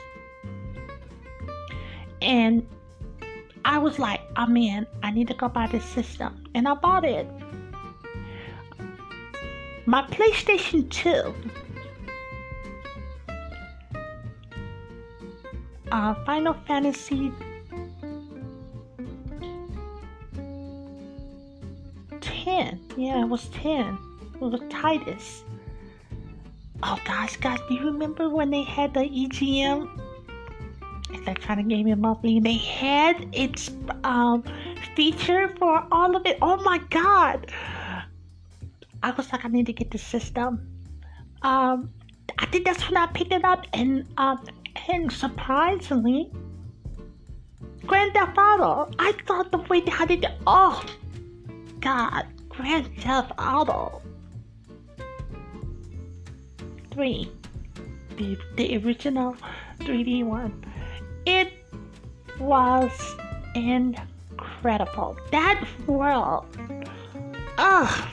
and 2.20 2.66
I 3.64 3.78
was 3.78 3.98
like, 3.98 4.20
oh 4.36 4.54
in. 4.54 4.86
I 5.02 5.10
need 5.10 5.28
to 5.28 5.34
go 5.34 5.48
buy 5.48 5.66
this 5.66 5.84
system, 5.84 6.44
and 6.54 6.68
I 6.68 6.74
bought 6.74 7.04
it. 7.04 7.26
My 9.86 10.02
PlayStation 10.02 10.88
2 10.90 11.34
uh, 15.92 16.14
Final 16.24 16.54
Fantasy 16.66 17.32
Yeah, 22.96 23.22
it 23.22 23.28
was 23.28 23.48
10. 23.48 23.98
It 24.34 24.40
was 24.40 24.60
Tidus. 24.62 25.42
Oh 26.82 26.98
gosh, 27.04 27.36
guys, 27.36 27.58
do 27.68 27.74
you 27.74 27.84
remember 27.84 28.28
when 28.28 28.50
they 28.50 28.62
had 28.62 28.92
the 28.92 29.00
EGM? 29.00 29.88
That 31.24 31.40
kind 31.40 31.60
Electronic 31.60 31.68
Gaming 31.68 32.00
Monthly. 32.00 32.40
They 32.40 32.56
had 32.56 33.28
its 33.32 33.70
um, 34.02 34.42
feature 34.96 35.48
for 35.58 35.86
all 35.92 36.16
of 36.16 36.26
it. 36.26 36.38
Oh 36.42 36.56
my 36.62 36.78
god! 36.90 37.52
I 39.02 39.10
was 39.12 39.30
like, 39.30 39.44
I 39.44 39.48
need 39.48 39.66
to 39.66 39.72
get 39.72 39.90
the 39.90 39.98
system. 39.98 40.66
Um, 41.42 41.92
I 42.38 42.46
think 42.46 42.64
that's 42.64 42.88
when 42.88 42.96
I 42.96 43.06
picked 43.06 43.32
it 43.32 43.44
up, 43.44 43.66
and 43.72 44.06
um, 44.16 44.44
and 44.88 45.12
surprisingly, 45.12 46.32
Grand 47.86 48.14
Theft 48.14 48.36
Auto. 48.38 48.90
I 48.98 49.12
thought 49.26 49.52
the 49.52 49.58
way 49.58 49.80
they 49.80 49.90
had 49.90 50.10
it. 50.10 50.24
Oh 50.46 50.82
God, 51.80 52.26
Grand 52.54 52.86
Theft 52.98 53.32
Auto 53.38 54.02
3, 56.92 57.32
the, 58.16 58.38
the 58.56 58.76
original 58.76 59.34
3D 59.80 60.24
one. 60.24 60.64
It 61.24 61.52
was 62.38 62.92
incredible. 63.54 65.16
That 65.30 65.64
world. 65.86 66.46
Ugh. 67.56 68.08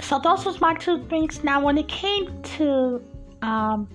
So 0.00 0.18
those 0.18 0.44
was 0.44 0.60
my 0.60 0.74
two 0.74 1.04
things. 1.04 1.44
Now 1.44 1.64
when 1.64 1.78
it 1.78 1.88
came 1.88 2.42
to 2.58 3.00
um, 3.42 3.86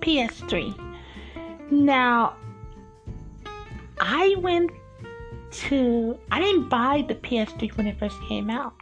PS3, 0.00 0.94
now 1.70 2.36
I 4.00 4.36
went 4.38 4.70
to 5.54 6.18
I 6.30 6.40
didn't 6.40 6.68
buy 6.68 7.04
the 7.06 7.14
PS3 7.14 7.76
when 7.76 7.86
it 7.86 7.98
first 7.98 8.20
came 8.28 8.50
out. 8.50 8.74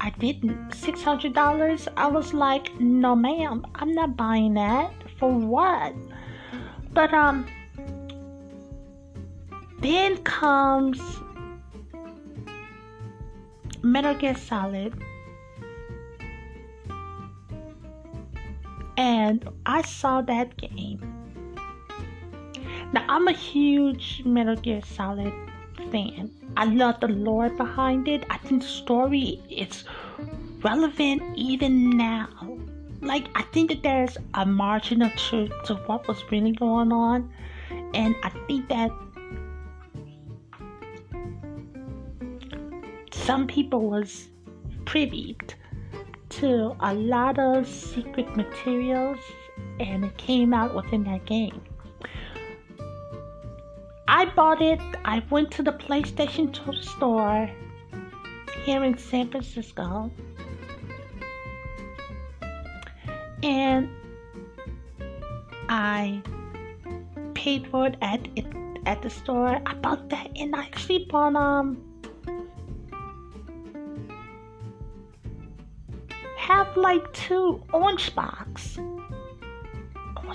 I 0.00 0.10
didn't. 0.10 0.72
Six 0.72 1.02
hundred 1.02 1.34
dollars. 1.34 1.88
I 1.96 2.06
was 2.06 2.32
like, 2.32 2.78
no, 2.80 3.16
ma'am, 3.16 3.66
I'm 3.74 3.92
not 3.92 4.16
buying 4.16 4.54
that. 4.54 4.92
For 5.18 5.32
what? 5.32 5.94
But 6.92 7.12
um, 7.12 7.46
then 9.80 10.18
comes 10.18 11.00
Metal 13.82 14.14
Gear 14.14 14.36
Solid, 14.36 14.94
and 18.96 19.48
I 19.66 19.82
saw 19.82 20.20
that 20.22 20.56
game. 20.56 21.17
Now 22.98 23.04
I'm 23.10 23.28
a 23.28 23.32
huge 23.32 24.22
Metal 24.24 24.56
Gear 24.56 24.80
Solid 24.84 25.32
fan. 25.92 26.32
I 26.56 26.64
love 26.64 26.98
the 26.98 27.06
lore 27.06 27.48
behind 27.48 28.08
it. 28.08 28.24
I 28.28 28.38
think 28.38 28.62
the 28.62 28.68
story 28.68 29.40
is 29.48 29.84
relevant 30.64 31.22
even 31.36 31.90
now. 31.90 32.28
Like 33.00 33.28
I 33.36 33.42
think 33.52 33.70
that 33.70 33.84
there's 33.84 34.16
a 34.34 34.44
margin 34.44 35.02
of 35.02 35.12
truth 35.14 35.52
to 35.66 35.76
what 35.86 36.08
was 36.08 36.24
really 36.32 36.50
going 36.50 36.90
on, 36.90 37.32
and 37.94 38.16
I 38.24 38.30
think 38.48 38.68
that 38.68 38.90
some 43.12 43.46
people 43.46 43.88
was 43.88 44.26
privy 44.86 45.36
to 46.30 46.74
a 46.80 46.94
lot 46.94 47.38
of 47.38 47.68
secret 47.68 48.34
materials, 48.34 49.20
and 49.78 50.04
it 50.04 50.16
came 50.16 50.52
out 50.52 50.74
within 50.74 51.04
that 51.04 51.26
game. 51.26 51.62
I 54.38 54.40
bought 54.40 54.62
it. 54.62 54.80
I 55.04 55.20
went 55.30 55.50
to 55.52 55.64
the 55.64 55.72
PlayStation 55.72 56.54
store 56.84 57.50
here 58.64 58.84
in 58.84 58.96
San 58.96 59.28
Francisco. 59.30 60.12
And 63.42 63.88
I 65.68 66.22
paid 67.34 67.66
for 67.66 67.88
it 67.88 67.96
at 68.00 68.28
it 68.36 68.46
at 68.86 69.02
the 69.02 69.10
store. 69.10 69.60
I 69.66 69.74
bought 69.74 70.08
that 70.10 70.30
and 70.36 70.54
I 70.54 70.60
actually 70.60 71.06
bought 71.10 71.34
um 71.34 71.82
have 76.36 76.76
like 76.76 77.12
two 77.12 77.60
orange 77.72 78.14
box 78.14 78.78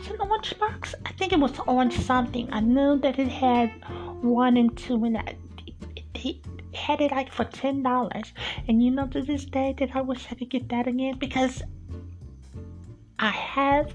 was 0.04 0.12
it 0.12 0.20
orange 0.20 0.60
box? 0.60 0.96
I 1.06 1.12
think 1.14 1.34
it 1.34 1.40
was 1.40 1.58
orange 1.68 1.98
something. 2.00 2.50
I 2.52 2.60
knew 2.60 3.00
that 3.00 3.20
it 3.20 3.28
had 3.28 3.72
one 4.22 4.58
and 4.58 4.76
two 4.78 5.00
that. 5.14 5.36
It, 5.68 5.76
it, 6.16 6.38
had 6.76 7.02
it 7.02 7.12
like 7.12 7.32
for 7.32 7.46
ten 7.46 7.84
dollars, 7.84 8.34
and 8.68 8.84
you 8.84 8.90
know 8.90 9.06
to 9.08 9.22
this 9.22 9.46
day 9.46 9.76
that 9.78 9.96
I 9.96 10.02
wish 10.02 10.26
I 10.32 10.36
could 10.36 10.50
get 10.50 10.70
that 10.70 10.88
again 10.88 11.18
because 11.18 11.62
I 13.20 13.30
have. 13.30 13.94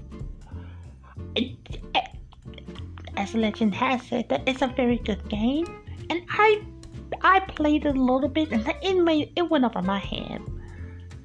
As 3.17 3.33
legend 3.35 3.75
has 3.75 4.01
it, 4.13 4.29
that 4.29 4.43
it's 4.47 4.61
a 4.61 4.67
very 4.67 4.97
good 4.97 5.27
game, 5.27 5.67
and 6.09 6.21
I 6.29 6.63
I 7.21 7.41
played 7.41 7.85
it 7.85 7.97
a 7.97 8.01
little 8.01 8.29
bit, 8.29 8.51
and 8.51 8.65
it 8.81 9.03
made 9.03 9.33
it 9.35 9.49
went 9.49 9.65
over 9.65 9.81
my 9.81 9.99
head. 9.99 10.41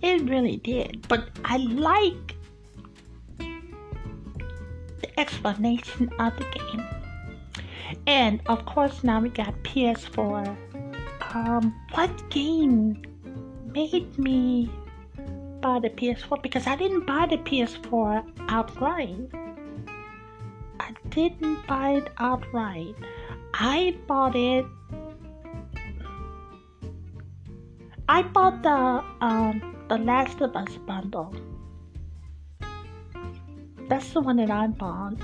It 0.03 0.29
really 0.29 0.57
did, 0.57 1.07
but 1.09 1.31
I 1.45 1.59
like 1.59 2.34
explanation 5.19 6.11
of 6.19 6.37
the 6.37 6.45
game. 6.45 6.85
And 8.07 8.41
of 8.47 8.65
course, 8.67 9.05
now 9.05 9.21
we 9.21 9.29
got 9.29 9.55
PS4. 9.63 10.57
Um, 11.35 11.75
what 11.93 12.31
game 12.31 13.03
made 13.73 14.19
me 14.19 14.71
buy 15.61 15.81
the 15.81 15.91
PS4? 15.91 16.43
Because 16.43 16.67
I 16.67 16.77
didn't 16.77 17.07
buy 17.07 17.27
the 17.27 17.39
PS4 17.39 18.25
outright. 18.49 19.31
I 20.81 20.93
didn't 21.11 21.67
buy 21.67 21.93
it 21.93 22.09
outright. 22.19 22.95
I 23.55 23.97
bought 24.07 24.37
it. 24.37 24.67
I 28.09 28.23
bought 28.23 28.63
the 28.63 29.05
um 29.25 29.75
the 29.89 29.99
Last 29.99 30.41
of 30.41 30.55
Us 30.57 30.77
bundle. 30.87 31.35
That's 33.89 34.13
the 34.13 34.21
one 34.21 34.37
that 34.37 34.51
I 34.51 34.67
bought. 34.69 35.15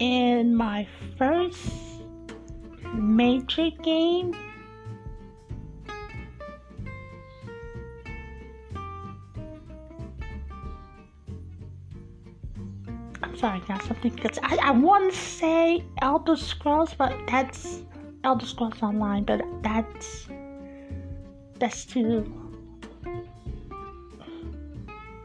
And 0.00 0.56
my 0.56 0.86
first 1.18 1.70
major 2.94 3.70
game 3.82 4.34
I'm 13.22 13.36
sorry, 13.36 13.60
got 13.66 13.82
something 13.82 14.12
because 14.14 14.38
I, 14.42 14.56
I 14.62 14.70
want 14.70 15.12
to 15.12 15.18
say 15.18 15.84
Elder 16.00 16.36
Scrolls, 16.36 16.94
but 16.94 17.14
that's 17.28 17.82
Elder 18.24 18.46
Scrolls 18.46 18.82
Online, 18.82 19.24
but 19.24 19.42
that's 19.62 20.26
that's 21.58 21.84
too. 21.84 22.32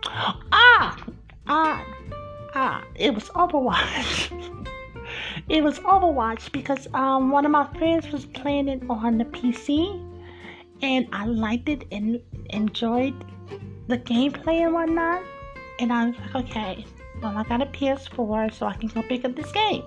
Ah, 0.54 0.98
ah, 1.48 1.86
ah! 2.56 2.84
It 2.96 3.14
was 3.14 3.30
Overwatch. 3.30 4.32
it 5.50 5.64
was 5.64 5.80
Overwatch 5.80 6.52
because 6.52 6.88
um 6.94 7.32
one 7.32 7.46
of 7.46 7.52
my 7.52 7.68
friends 7.78 8.12
was 8.12 8.26
playing 8.26 8.68
it 8.68 8.82
on 8.90 9.18
the 9.18 9.26
PC, 9.26 10.00
and 10.82 11.08
I 11.12 11.26
liked 11.26 11.70
it 11.70 11.86
and 11.92 12.22
enjoyed 12.50 13.14
the 13.88 13.98
gameplay 13.98 14.64
and 14.66 14.74
whatnot. 14.74 15.22
And 15.80 15.92
I 15.92 16.08
was 16.08 16.16
like, 16.18 16.36
okay, 16.46 16.86
well, 17.22 17.38
I 17.38 17.44
got 17.44 17.62
a 17.62 17.66
PS4, 17.66 18.54
so 18.54 18.66
I 18.66 18.74
can 18.74 18.90
go 18.90 19.02
pick 19.02 19.26
up 19.26 19.36
this 19.36 19.52
game. 19.52 19.84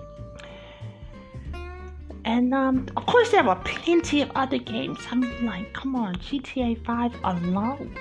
And 2.25 2.53
um, 2.53 2.87
of 2.97 3.05
course, 3.05 3.29
there 3.31 3.43
were 3.43 3.55
plenty 3.55 4.21
of 4.21 4.31
other 4.35 4.57
games. 4.57 4.99
I 5.11 5.15
mean, 5.15 5.45
like, 5.45 5.71
come 5.73 5.95
on, 5.95 6.15
GTA 6.15 6.83
5 6.83 7.13
alone 7.23 7.95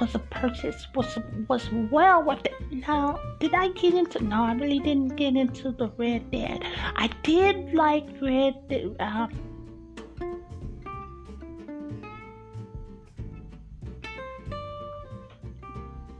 was 0.00 0.14
a 0.14 0.18
purchase 0.18 0.86
was 0.94 1.18
was 1.48 1.68
well 1.90 2.22
worth 2.22 2.44
it. 2.44 2.54
Now, 2.86 3.20
did 3.40 3.54
I 3.54 3.68
get 3.68 3.94
into? 3.94 4.22
No, 4.22 4.44
I 4.44 4.54
really 4.54 4.78
didn't 4.78 5.16
get 5.16 5.36
into 5.36 5.72
the 5.72 5.88
Red 5.96 6.30
Dead. 6.30 6.64
I 6.96 7.08
did 7.22 7.74
like 7.74 8.06
Red 8.20 8.68
Dead. 8.68 8.96
Uh, 9.00 9.28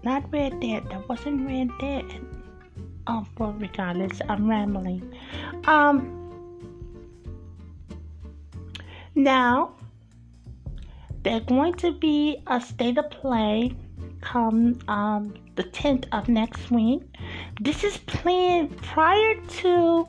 not 0.03 0.33
Red 0.33 0.61
Dead. 0.61 0.89
That 0.91 1.09
wasn't 1.09 1.47
Red 1.47 1.71
Dead. 1.81 2.05
Oh, 3.07 3.27
but 3.37 3.61
regardless, 3.61 4.21
I'm 4.29 4.49
rambling. 4.49 5.15
Um. 5.67 6.21
Now, 9.15 9.77
they're 11.25 11.41
going 11.41 11.75
to 11.75 11.93
be 11.93 12.43
a 12.47 12.61
state 12.61 12.99
of 12.99 13.11
play 13.11 13.75
come 14.21 14.79
um, 14.89 15.35
the 15.57 15.65
10th 15.65 16.07
of 16.13 16.29
next 16.29 16.71
week. 16.71 17.03
This 17.61 17.85
is 17.85 17.99
planned 17.99 18.77
prior 18.83 19.35
to 19.61 20.09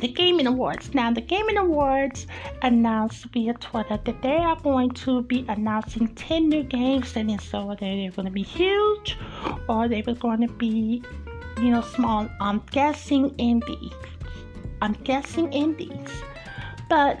the 0.00 0.08
Gaming 0.08 0.46
Awards. 0.46 0.94
Now, 0.94 1.12
the 1.12 1.20
Gaming 1.20 1.58
Awards 1.58 2.26
announced 2.62 3.26
via 3.26 3.54
Twitter 3.54 3.98
that 4.04 4.22
they 4.22 4.36
are 4.36 4.56
going 4.60 4.90
to 4.90 5.22
be 5.22 5.44
announcing 5.48 6.08
10 6.14 6.48
new 6.48 6.62
games, 6.64 7.16
and 7.16 7.40
so 7.40 7.66
whether 7.66 7.80
they're 7.80 8.10
going 8.10 8.26
to 8.26 8.32
be 8.32 8.42
huge 8.42 9.16
or 9.68 9.88
they 9.88 10.02
were 10.02 10.14
going 10.14 10.40
to 10.46 10.52
be, 10.54 11.02
you 11.58 11.70
know, 11.70 11.82
small. 11.82 12.28
I'm 12.40 12.62
guessing 12.72 13.34
indies. 13.38 13.92
I'm 14.80 14.94
guessing 15.04 15.52
indies. 15.52 16.10
But 16.88 17.20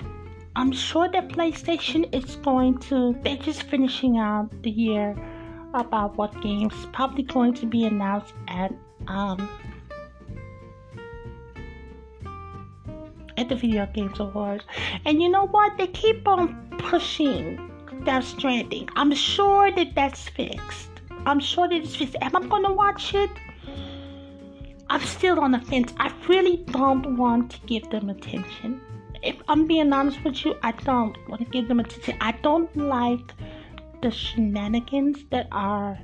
I'm 0.54 0.72
sure 0.72 1.08
that 1.08 1.28
PlayStation 1.28 2.14
is 2.14 2.36
going 2.36 2.78
to, 2.80 3.16
they're 3.22 3.36
just 3.38 3.62
finishing 3.62 4.18
out 4.18 4.50
the 4.62 4.70
year 4.70 5.16
about 5.72 6.16
what 6.16 6.38
games 6.42 6.74
probably 6.92 7.22
going 7.22 7.54
to 7.54 7.66
be 7.66 7.84
announced 7.84 8.34
at 8.48 8.72
um, 9.08 9.48
at 13.38 13.48
the 13.48 13.54
Video 13.54 13.86
Games 13.94 14.20
Awards. 14.20 14.64
And 15.06 15.22
you 15.22 15.30
know 15.30 15.46
what? 15.46 15.78
They 15.78 15.86
keep 15.86 16.28
on 16.28 16.68
pushing 16.78 17.70
Death 18.04 18.24
Stranding. 18.24 18.88
I'm 18.94 19.14
sure 19.14 19.72
that 19.72 19.94
that's 19.94 20.28
fixed. 20.28 20.90
I'm 21.24 21.40
sure 21.40 21.68
that 21.68 21.74
it's 21.74 21.96
fixed. 21.96 22.16
Am 22.20 22.36
I 22.36 22.46
going 22.46 22.64
to 22.64 22.72
watch 22.72 23.14
it? 23.14 23.30
I'm 24.90 25.00
still 25.00 25.40
on 25.40 25.52
the 25.52 25.60
fence. 25.60 25.94
I 25.98 26.12
really 26.28 26.58
don't 26.66 27.16
want 27.16 27.52
to 27.52 27.60
give 27.66 27.88
them 27.90 28.10
attention. 28.10 28.80
If 29.22 29.36
I'm 29.48 29.66
being 29.66 29.92
honest 29.92 30.22
with 30.24 30.44
you, 30.44 30.56
I 30.62 30.72
don't 30.72 31.16
want 31.28 31.42
to 31.42 31.48
give 31.50 31.68
them 31.68 31.78
a 31.78 31.82
attention. 31.82 32.16
I 32.20 32.32
don't 32.42 32.74
like 32.76 33.32
the 34.02 34.10
shenanigans 34.10 35.24
that 35.30 35.46
are 35.52 35.98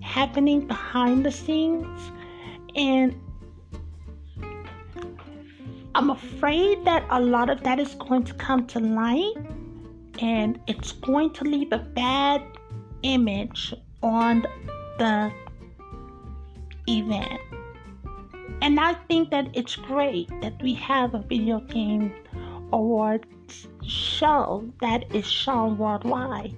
happening 0.00 0.66
behind 0.66 1.24
the 1.24 1.30
scenes. 1.30 2.10
And 2.74 3.14
I'm 5.94 6.10
afraid 6.10 6.84
that 6.84 7.04
a 7.10 7.20
lot 7.20 7.50
of 7.50 7.62
that 7.62 7.78
is 7.78 7.94
going 7.94 8.24
to 8.24 8.34
come 8.34 8.66
to 8.68 8.80
light 8.80 9.34
and 10.20 10.60
it's 10.66 10.92
going 10.92 11.32
to 11.34 11.44
leave 11.44 11.72
a 11.72 11.78
bad 11.78 12.42
image 13.02 13.74
on 14.02 14.42
the 14.98 15.32
event. 16.88 17.40
And 18.62 18.78
I 18.78 18.94
think 19.08 19.30
that 19.30 19.48
it's 19.54 19.76
great 19.76 20.28
that 20.42 20.60
we 20.62 20.74
have 20.74 21.14
a 21.14 21.20
video 21.20 21.60
game 21.60 22.12
awards 22.72 23.68
show 23.86 24.64
that 24.80 25.14
is 25.14 25.30
shown 25.30 25.76
worldwide. 25.78 26.54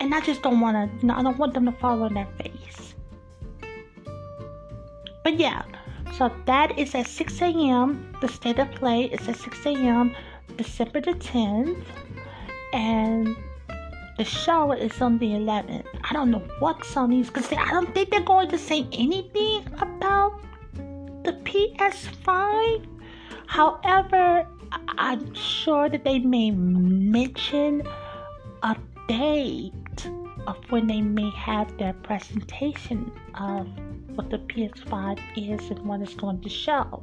And 0.00 0.14
I 0.14 0.20
just 0.20 0.42
don't 0.42 0.60
want 0.60 1.00
to, 1.00 1.12
I 1.12 1.22
don't 1.22 1.38
want 1.38 1.54
them 1.54 1.66
to 1.66 1.72
fall 1.72 2.02
on 2.02 2.14
their 2.14 2.28
face. 2.38 2.94
But 5.22 5.38
yeah, 5.38 5.62
so 6.16 6.32
that 6.46 6.78
is 6.78 6.94
at 6.94 7.06
6 7.06 7.42
a.m. 7.42 8.16
The 8.20 8.28
state 8.28 8.58
of 8.58 8.70
play 8.72 9.04
is 9.04 9.28
at 9.28 9.36
6 9.36 9.66
a.m. 9.66 10.14
December 10.56 11.00
the 11.00 11.12
10th. 11.12 11.84
And 12.72 13.36
the 14.16 14.24
show 14.24 14.72
is 14.72 15.00
on 15.00 15.18
the 15.18 15.28
11th. 15.28 15.86
I 16.08 16.12
don't 16.12 16.30
know 16.30 16.42
what 16.58 16.80
Sony's 16.80 17.30
say. 17.46 17.56
I 17.56 17.70
don't 17.70 17.92
think 17.94 18.10
they're 18.10 18.20
going 18.20 18.48
to 18.48 18.58
say 18.58 18.86
anything 18.92 19.66
about 19.80 20.40
the 21.24 21.32
PS5. 21.44 22.86
However, 23.46 24.46
I'm 24.72 25.34
sure 25.34 25.88
that 25.88 26.04
they 26.04 26.18
may 26.18 26.50
mention 26.50 27.82
a 28.62 28.76
date 29.08 29.72
of 30.46 30.56
when 30.70 30.86
they 30.86 31.00
may 31.00 31.30
have 31.30 31.76
their 31.78 31.92
presentation 31.92 33.10
of 33.34 33.66
what 34.14 34.30
the 34.30 34.38
PS5 34.38 35.18
is 35.36 35.70
and 35.70 35.80
what 35.86 36.00
it's 36.00 36.14
going 36.14 36.40
to 36.42 36.48
show. 36.48 37.02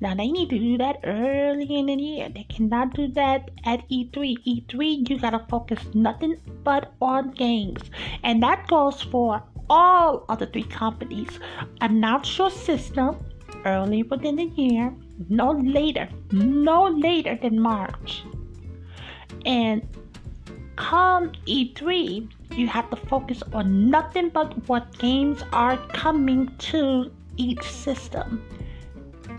Now 0.00 0.14
they 0.14 0.28
need 0.28 0.50
to 0.50 0.58
do 0.58 0.78
that 0.78 1.00
early 1.04 1.78
in 1.78 1.86
the 1.86 1.94
year. 1.94 2.28
They 2.28 2.44
cannot 2.44 2.94
do 2.94 3.08
that 3.08 3.50
at 3.64 3.88
E3. 3.88 4.36
E3, 4.46 5.08
you 5.08 5.18
gotta 5.18 5.44
focus 5.48 5.78
nothing 5.94 6.36
but 6.64 6.92
on 7.00 7.30
games, 7.32 7.82
and 8.22 8.42
that 8.42 8.66
goes 8.66 9.02
for 9.02 9.42
all 9.68 10.24
of 10.28 10.38
the 10.38 10.46
three 10.46 10.64
companies. 10.64 11.38
Announce 11.80 12.36
your 12.36 12.50
system 12.50 13.16
early 13.64 14.02
within 14.02 14.36
the 14.36 14.44
year, 14.44 14.94
no 15.28 15.52
later, 15.52 16.08
no 16.32 16.84
later 16.88 17.38
than 17.40 17.60
March, 17.60 18.24
and 19.44 19.86
come 20.76 21.32
E3, 21.46 22.30
you 22.56 22.66
have 22.66 22.88
to 22.90 22.96
focus 22.96 23.42
on 23.52 23.90
nothing 23.90 24.30
but 24.30 24.68
what 24.68 24.98
games 24.98 25.42
are 25.52 25.76
coming 25.88 26.48
to 26.58 27.10
each 27.36 27.62
system. 27.62 28.42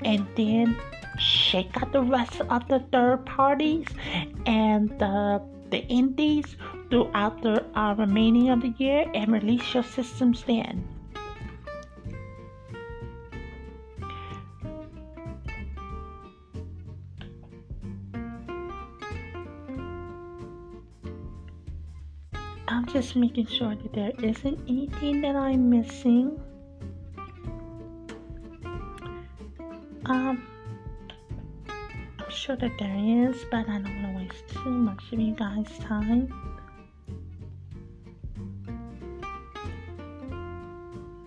And 0.04 0.26
then 0.36 0.78
shake 1.20 1.82
out 1.82 1.92
the 1.92 2.02
rest 2.02 2.42
of 2.42 2.68
the 2.68 2.80
third 2.92 3.26
parties 3.26 3.86
and 4.46 4.90
the 5.00 5.42
the 5.70 5.86
indies 5.88 6.58
throughout 6.90 7.42
the 7.42 7.64
uh, 7.80 7.96
remaining 7.98 8.50
of 8.50 8.62
the 8.62 8.74
year 8.78 9.10
and 9.14 9.32
release 9.32 9.74
your 9.74 9.84
systems 9.84 10.44
then. 10.44 10.86
I'm 22.72 22.86
just 22.86 23.18
making 23.18 23.48
sure 23.48 23.76
that 23.76 23.92
there 23.92 24.14
isn't 24.24 24.62
anything 24.66 25.20
that 25.24 25.36
I'm 25.36 25.70
missing. 25.70 26.40
Um, 30.06 30.48
I'm 31.68 32.30
sure 32.30 32.56
that 32.56 32.72
there 32.80 33.30
is, 33.30 33.36
but 33.52 33.68
I 33.68 33.80
don't 33.80 34.04
want 34.04 34.18
to 34.18 34.24
waste 34.24 34.48
too 34.48 34.70
much 34.70 35.04
of 35.12 35.20
you 35.20 35.36
guys' 35.36 35.68
time. 35.80 36.32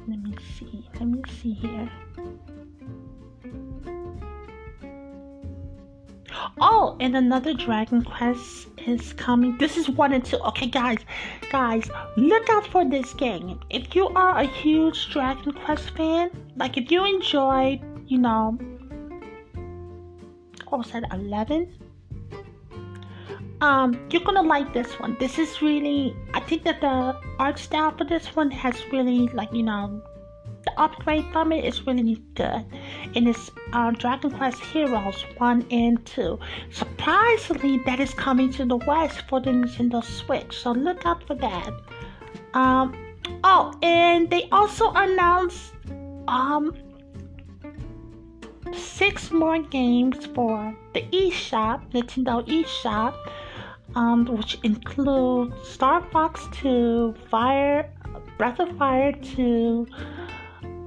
Let 0.08 0.22
me 0.22 0.34
see. 0.58 0.88
Let 0.94 1.08
me 1.08 1.22
see 1.42 1.52
here. 1.52 1.90
Oh, 6.60 6.96
and 7.00 7.16
another 7.16 7.52
Dragon 7.52 8.04
Quest 8.04 8.68
is 8.86 9.12
coming. 9.14 9.58
This 9.58 9.76
is 9.76 9.88
one 9.88 10.12
and 10.12 10.24
two. 10.24 10.38
Okay, 10.38 10.66
guys, 10.66 10.98
guys, 11.50 11.90
look 12.16 12.48
out 12.48 12.66
for 12.68 12.88
this 12.88 13.12
game. 13.14 13.58
If 13.70 13.96
you 13.96 14.08
are 14.08 14.38
a 14.38 14.44
huge 14.44 15.10
Dragon 15.10 15.52
Quest 15.52 15.90
fan, 15.90 16.30
like 16.56 16.76
if 16.76 16.92
you 16.92 17.04
enjoyed, 17.04 17.80
you 18.06 18.18
know, 18.18 18.56
what 20.68 20.78
was 20.78 20.92
that, 20.92 21.04
11? 21.12 21.74
Um, 23.60 24.06
you're 24.10 24.22
gonna 24.22 24.42
like 24.42 24.72
this 24.72 24.92
one. 25.00 25.16
This 25.18 25.38
is 25.38 25.60
really, 25.60 26.16
I 26.34 26.40
think 26.40 26.62
that 26.64 26.80
the 26.80 27.18
art 27.38 27.58
style 27.58 27.96
for 27.96 28.04
this 28.04 28.36
one 28.36 28.50
has 28.50 28.76
really, 28.92 29.28
like, 29.28 29.52
you 29.52 29.62
know, 29.62 30.02
upgrade 30.76 31.24
from 31.32 31.52
it 31.52 31.64
is 31.64 31.86
really 31.86 32.22
good. 32.34 32.64
And 33.14 33.28
it's 33.28 33.50
uh, 33.72 33.90
Dragon 33.92 34.30
Quest 34.30 34.60
Heroes 34.60 35.24
1 35.38 35.66
and 35.70 36.04
2. 36.06 36.38
Surprisingly, 36.70 37.78
that 37.86 38.00
is 38.00 38.12
coming 38.14 38.50
to 38.52 38.64
the 38.64 38.76
West 38.76 39.22
for 39.28 39.40
the 39.40 39.50
Nintendo 39.50 40.02
Switch. 40.02 40.56
So 40.56 40.72
look 40.72 41.06
out 41.06 41.26
for 41.26 41.34
that. 41.36 41.70
Um, 42.54 42.96
oh, 43.42 43.72
and 43.82 44.30
they 44.30 44.48
also 44.50 44.92
announced 44.94 45.72
um, 46.28 46.76
six 48.72 49.30
more 49.30 49.60
games 49.60 50.26
for 50.26 50.76
the 50.92 51.02
eShop, 51.02 51.90
Nintendo 51.92 52.46
eShop. 52.46 53.14
Um, 53.96 54.24
which 54.24 54.58
include 54.64 55.54
Star 55.64 56.02
Fox 56.10 56.48
2, 56.54 57.14
Fire, 57.30 57.88
Breath 58.36 58.58
of 58.58 58.76
Fire 58.76 59.12
2, 59.12 59.86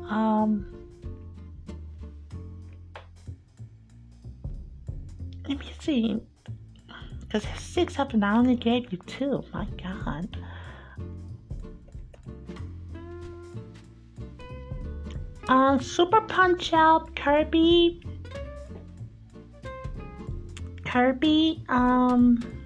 um, 0.10 0.66
let 5.48 5.60
me 5.60 5.72
see. 5.80 6.22
Because 7.22 7.44
six 7.60 8.00
up 8.00 8.14
and 8.14 8.24
I 8.24 8.38
only 8.38 8.56
gave 8.56 8.92
you 8.92 9.00
two. 9.06 9.44
My 9.54 9.68
God. 9.84 10.38
Uh, 15.50 15.80
Super 15.80 16.22
Punch 16.22 16.74
Out 16.74 17.16
Kirby. 17.16 18.02
Kirby. 20.86 21.64
Um, 21.70 22.57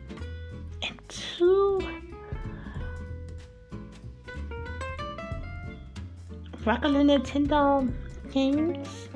regular 6.66 7.02
Nintendo 7.02 7.92
games. 8.32 9.10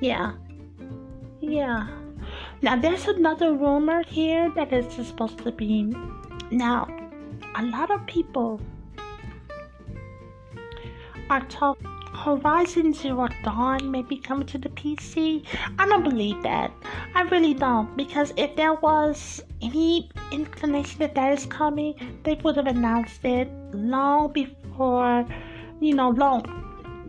Yeah. 0.00 0.32
Yeah. 1.40 1.88
Now 2.62 2.76
there's 2.76 3.06
another 3.06 3.54
rumor 3.54 4.02
here 4.02 4.50
that 4.56 4.72
is 4.72 4.92
supposed 5.06 5.38
to 5.38 5.52
be 5.52 5.94
now 6.50 6.88
a 7.54 7.62
lot 7.62 7.90
of 7.90 8.06
people 8.06 8.60
are 11.28 11.44
talking 11.46 11.96
Horizon 12.16 12.92
Zero 12.92 13.28
Dawn 13.44 13.90
maybe 13.90 14.16
coming 14.16 14.46
to 14.46 14.58
the 14.58 14.70
PC. 14.70 15.44
I 15.78 15.86
don't 15.86 16.02
believe 16.02 16.42
that. 16.42 16.72
I 17.14 17.22
really 17.22 17.54
don't. 17.54 17.94
Because 17.96 18.32
if 18.36 18.56
there 18.56 18.74
was 18.74 19.42
any 19.62 20.10
inclination 20.32 20.98
that 21.00 21.14
that 21.14 21.38
is 21.38 21.46
coming, 21.46 21.94
they 22.24 22.34
would 22.42 22.56
have 22.56 22.66
announced 22.66 23.24
it 23.24 23.48
long 23.72 24.32
before 24.32 25.26
you 25.80 25.94
know, 25.94 26.10
long, 26.10 26.44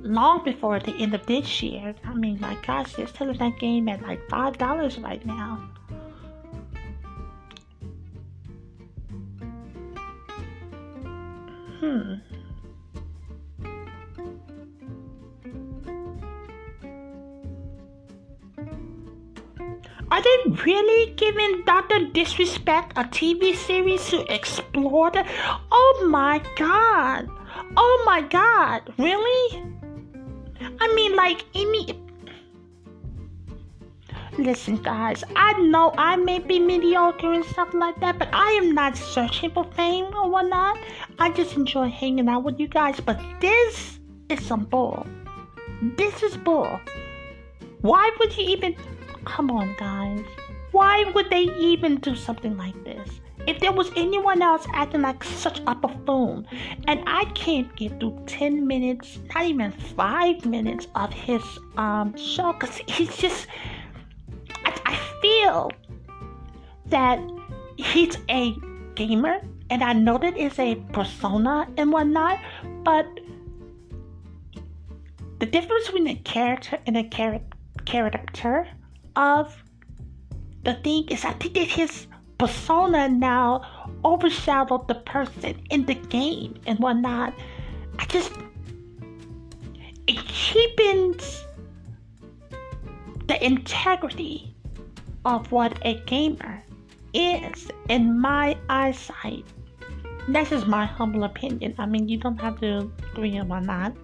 long 0.01 0.43
before 0.43 0.79
the 0.79 0.95
end 0.95 1.13
of 1.13 1.25
this 1.25 1.61
year. 1.61 1.95
I 2.03 2.13
mean, 2.13 2.39
my 2.39 2.55
gosh, 2.65 2.93
they're 2.93 3.07
selling 3.07 3.37
that 3.37 3.59
game 3.59 3.89
at 3.89 4.01
like 4.01 4.27
five 4.29 4.57
dollars 4.57 4.97
right 4.99 5.25
now. 5.25 5.69
Hmm. 11.79 12.15
Are 20.09 20.21
they 20.23 20.37
really 20.65 21.13
giving 21.15 21.63
Dr. 21.65 22.07
Disrespect 22.07 22.93
a 22.97 23.03
TV 23.03 23.55
series 23.55 24.09
to 24.09 24.25
explore 24.33 25.11
the? 25.11 25.25
Oh 25.71 26.07
my 26.09 26.41
god! 26.55 27.29
Oh 27.79 28.03
my 28.07 28.21
god, 28.21 28.91
really? 28.97 29.63
I 30.79 30.93
mean, 30.95 31.15
like, 31.15 31.45
any. 31.53 31.87
Listen, 34.39 34.77
guys, 34.77 35.23
I 35.35 35.53
know 35.61 35.93
I 35.95 36.15
may 36.15 36.39
be 36.39 36.59
mediocre 36.59 37.31
and 37.31 37.45
stuff 37.45 37.73
like 37.75 37.99
that, 37.99 38.17
but 38.17 38.29
I 38.33 38.49
am 38.53 38.73
not 38.73 38.97
searching 38.97 39.51
for 39.51 39.63
fame 39.75 40.05
or 40.15 40.27
whatnot. 40.27 40.79
I 41.19 41.29
just 41.29 41.55
enjoy 41.55 41.89
hanging 41.89 42.27
out 42.27 42.43
with 42.43 42.59
you 42.59 42.67
guys, 42.67 42.99
but 42.99 43.19
this 43.41 43.99
is 44.29 44.43
some 44.43 44.65
bull. 44.65 45.05
This 45.97 46.23
is 46.23 46.35
bull. 46.35 46.79
Why 47.81 48.11
would 48.19 48.35
you 48.35 48.49
even. 48.49 48.75
Come 49.25 49.51
on, 49.51 49.75
guys. 49.77 50.25
Why 50.77 51.05
would 51.15 51.31
they 51.31 51.45
even 51.71 51.95
do 51.97 52.15
something 52.15 52.55
like 52.55 52.83
this? 52.83 53.19
if 53.47 53.59
there 53.61 53.71
was 53.71 53.89
anyone 53.95 54.41
else 54.41 54.67
acting 54.73 55.01
like 55.01 55.23
such 55.23 55.61
a 55.65 55.73
buffoon, 55.73 56.45
and 56.85 57.01
I 57.07 57.23
can't 57.33 57.73
get 57.77 57.97
through 57.99 58.21
10 58.27 58.67
minutes, 58.67 59.19
not 59.33 59.45
even 59.45 59.71
five 59.71 60.45
minutes 60.45 60.87
of 60.95 61.13
his 61.13 61.41
um, 61.77 62.15
show, 62.17 62.51
because 62.51 62.75
he's 62.87 63.15
just, 63.15 63.47
I, 64.65 64.73
I 64.85 64.95
feel 65.21 65.71
that 66.87 67.19
he's 67.77 68.17
a 68.29 68.53
gamer, 68.95 69.39
and 69.69 69.81
I 69.81 69.93
know 69.93 70.17
that 70.17 70.37
it's 70.37 70.59
a 70.59 70.75
persona 70.91 71.69
and 71.77 71.91
whatnot, 71.91 72.39
but 72.83 73.07
the 75.39 75.45
difference 75.45 75.85
between 75.85 76.07
a 76.07 76.15
character 76.15 76.79
and 76.85 76.97
a 76.97 77.07
char- 77.07 77.41
character 77.85 78.67
of 79.15 79.55
the 80.67 80.73
thing 80.73 81.07
is, 81.07 81.23
I 81.23 81.31
think 81.31 81.53
that 81.53 81.69
his 81.69 82.07
persona 82.37 83.07
now 83.07 83.95
overshadowed 84.03 84.89
the 84.89 84.95
person 84.95 85.55
in 85.69 85.85
the 85.85 85.93
game 85.93 86.59
and 86.67 86.77
whatnot. 86.79 87.33
I 87.97 88.05
just 88.05 88.33
it 90.07 90.19
cheapens 90.27 91.45
the 93.27 93.37
integrity 93.43 94.53
of 95.23 95.49
what 95.53 95.79
a 95.83 96.01
gamer 96.05 96.61
is 97.13 97.71
in 97.87 98.19
my 98.19 98.57
eyesight. 98.69 99.45
That's 100.27 100.49
just 100.49 100.67
my 100.67 100.85
humble 100.85 101.23
opinion. 101.23 101.75
I 101.77 101.85
mean, 101.85 102.09
you 102.09 102.17
don't 102.17 102.39
have 102.41 102.59
to 102.59 102.91
agree 103.13 103.39
or 103.39 103.61
not. 103.61 103.95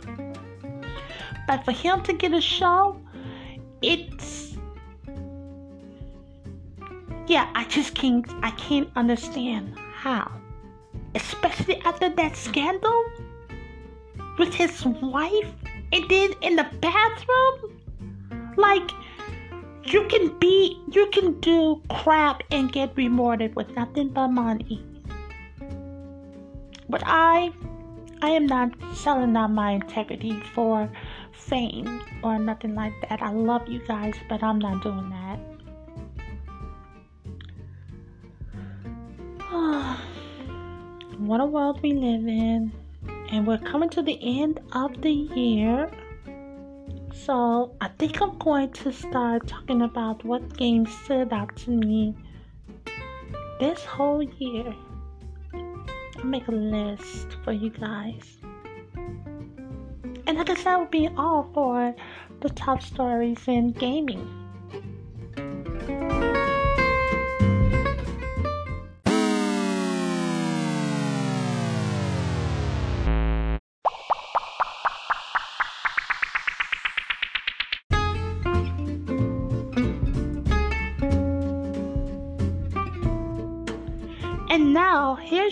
But 1.45 1.65
for 1.65 1.73
him 1.73 2.01
to 2.03 2.13
get 2.13 2.31
a 2.31 2.39
show, 2.39 3.01
it's 3.81 4.52
yeah, 7.27 7.49
I 7.55 7.65
just 7.65 7.95
can't 7.95 8.25
I 8.41 8.51
can't 8.51 8.89
understand 8.95 9.77
how. 9.93 10.31
Especially 11.15 11.81
after 11.81 12.09
that 12.09 12.35
scandal 12.35 13.05
with 14.37 14.53
his 14.53 14.85
wife 14.85 15.53
and 15.91 16.09
then 16.09 16.33
in 16.41 16.55
the 16.55 16.67
bathroom. 16.81 17.79
Like 18.57 18.91
you 19.85 20.05
can 20.07 20.37
be 20.39 20.81
you 20.91 21.07
can 21.11 21.39
do 21.39 21.81
crap 21.89 22.43
and 22.51 22.71
get 22.71 22.95
rewarded 22.95 23.55
with 23.55 23.75
nothing 23.75 24.09
but 24.09 24.29
money. 24.29 24.83
But 26.89 27.03
I 27.05 27.51
I 28.21 28.29
am 28.29 28.45
not 28.47 28.71
selling 28.93 29.35
out 29.35 29.51
my 29.51 29.71
integrity 29.71 30.39
for 30.53 30.89
fame 31.33 32.01
or 32.23 32.39
nothing 32.39 32.73
like 32.75 32.93
that. 33.01 33.21
I 33.21 33.31
love 33.31 33.67
you 33.67 33.81
guys, 33.85 34.15
but 34.29 34.41
I'm 34.41 34.59
not 34.59 34.81
doing 34.81 35.09
that. 35.09 35.22
What 41.27 41.39
a 41.39 41.45
world 41.45 41.81
we 41.81 41.93
live 41.93 42.27
in. 42.27 42.71
And 43.31 43.47
we're 43.47 43.57
coming 43.57 43.89
to 43.89 44.01
the 44.01 44.19
end 44.21 44.59
of 44.73 45.01
the 45.01 45.11
year. 45.11 45.89
So 47.13 47.75
I 47.79 47.87
think 47.87 48.21
I'm 48.21 48.37
going 48.37 48.71
to 48.73 48.91
start 48.91 49.47
talking 49.47 49.81
about 49.81 50.23
what 50.25 50.57
games 50.57 50.95
stood 51.03 51.31
out 51.31 51.55
to 51.57 51.71
me 51.71 52.15
this 53.59 53.83
whole 53.85 54.23
year. 54.23 54.75
I'll 55.53 56.25
make 56.25 56.47
a 56.47 56.51
list 56.51 57.37
for 57.43 57.53
you 57.53 57.69
guys. 57.69 58.37
And 60.27 60.39
I 60.39 60.43
guess 60.43 60.63
that 60.63 60.79
would 60.79 60.91
be 60.91 61.09
all 61.17 61.49
for 61.53 61.95
the 62.41 62.49
top 62.49 62.81
stories 62.81 63.47
in 63.47 63.71
gaming. 63.71 64.42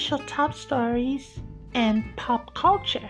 Top 0.10 0.54
stories 0.54 1.40
and 1.74 2.04
pop 2.16 2.54
culture. 2.54 3.10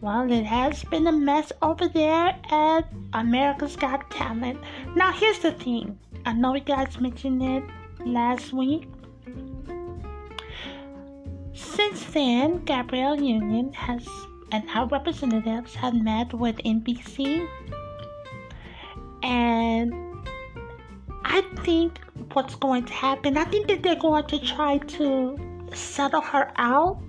Well, 0.00 0.30
it 0.32 0.44
has 0.44 0.82
been 0.84 1.06
a 1.06 1.12
mess 1.12 1.52
over 1.60 1.88
there 1.88 2.34
at 2.50 2.88
America's 3.12 3.76
Got 3.76 4.10
Talent. 4.10 4.58
Now, 4.96 5.12
here's 5.12 5.38
the 5.38 5.52
thing 5.52 5.98
I 6.24 6.32
know 6.32 6.54
you 6.54 6.60
guys 6.60 6.98
mentioned 7.00 7.42
it 7.42 7.64
last 8.06 8.52
week. 8.52 8.88
Since 11.52 12.04
then, 12.04 12.64
Gabrielle 12.64 13.20
Union 13.20 13.72
has 13.74 14.08
and 14.52 14.68
our 14.70 14.86
representatives 14.88 15.74
have 15.74 15.94
met 15.94 16.34
with 16.34 16.56
NBC, 16.58 17.46
and 19.22 19.94
I 21.32 21.42
think 21.62 22.00
what's 22.32 22.56
going 22.56 22.86
to 22.86 22.92
happen. 22.92 23.36
I 23.36 23.44
think 23.44 23.68
that 23.68 23.84
they're 23.84 23.94
going 23.94 24.26
to 24.26 24.38
try 24.40 24.78
to 24.78 25.38
settle 25.72 26.20
her 26.20 26.50
out. 26.56 27.00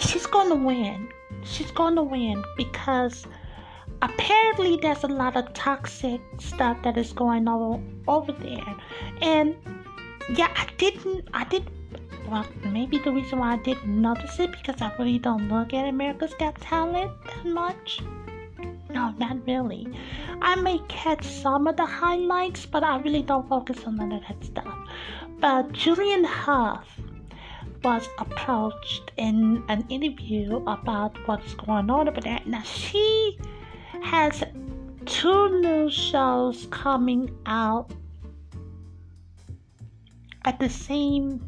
She's 0.00 0.26
going 0.26 0.48
to 0.48 0.56
win. 0.56 1.08
She's 1.44 1.70
going 1.70 1.94
to 1.94 2.02
win 2.02 2.42
because 2.56 3.26
apparently 4.02 4.76
there's 4.82 5.04
a 5.04 5.06
lot 5.06 5.36
of 5.36 5.52
toxic 5.54 6.20
stuff 6.40 6.82
that 6.82 6.96
is 6.98 7.12
going 7.12 7.46
on 7.46 8.02
over 8.08 8.32
there. 8.32 8.76
And 9.20 9.54
yeah, 10.34 10.50
I 10.56 10.66
didn't, 10.78 11.28
I 11.32 11.44
didn't 11.44 11.70
well, 12.28 12.44
maybe 12.64 12.98
the 12.98 13.12
reason 13.12 13.38
why 13.38 13.52
I 13.52 13.56
didn't 13.58 14.00
notice 14.00 14.40
it 14.40 14.50
because 14.50 14.82
I 14.82 14.92
really 14.98 15.20
don't 15.20 15.48
look 15.48 15.72
at 15.74 15.86
America's 15.86 16.34
Got 16.34 16.60
Talent 16.60 17.12
that 17.24 17.44
much. 17.44 18.00
No, 18.92 19.14
not 19.18 19.46
really. 19.46 19.88
I 20.42 20.54
may 20.56 20.78
catch 20.88 21.24
some 21.24 21.66
of 21.66 21.76
the 21.76 21.86
highlights, 21.86 22.66
but 22.66 22.84
I 22.84 22.98
really 22.98 23.22
don't 23.22 23.48
focus 23.48 23.78
on 23.86 23.96
none 23.96 24.12
of 24.12 24.22
that 24.28 24.44
stuff. 24.44 24.78
But 25.40 25.72
Julianne 25.72 26.26
Hough 26.26 26.86
was 27.82 28.08
approached 28.18 29.10
in 29.16 29.64
an 29.68 29.84
interview 29.88 30.56
about 30.66 31.16
what's 31.26 31.54
going 31.54 31.90
on 31.90 32.08
over 32.08 32.20
there. 32.20 32.40
Now 32.44 32.62
she 32.62 33.38
has 34.02 34.44
two 35.06 35.60
new 35.60 35.90
shows 35.90 36.66
coming 36.70 37.34
out 37.46 37.90
at 40.44 40.58
the 40.58 40.68
same 40.68 41.40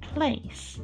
place. 0.00 0.80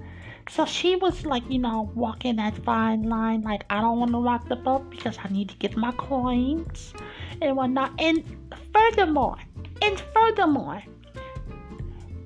So 0.49 0.67
she 0.67 0.97
was 0.97 1.25
like, 1.25 1.45
you 1.49 1.59
know, 1.59 1.91
walking 1.95 2.37
that 2.37 2.57
fine 2.65 3.05
line, 3.05 3.43
like, 3.43 3.65
I 3.71 3.81
don't 3.81 3.99
want 3.99 4.11
to 4.13 4.19
rock 4.19 4.49
the 4.49 4.57
boat 4.57 4.91
because 4.91 5.17
I 5.23 5.29
need 5.29 5.49
to 5.51 5.57
get 5.57 5.77
my 5.77 5.93
coins 5.93 6.93
and 7.41 7.57
whatnot. 7.57 7.93
And 7.99 8.25
furthermore, 8.73 9.37
and 9.81 10.03
furthermore, 10.13 10.83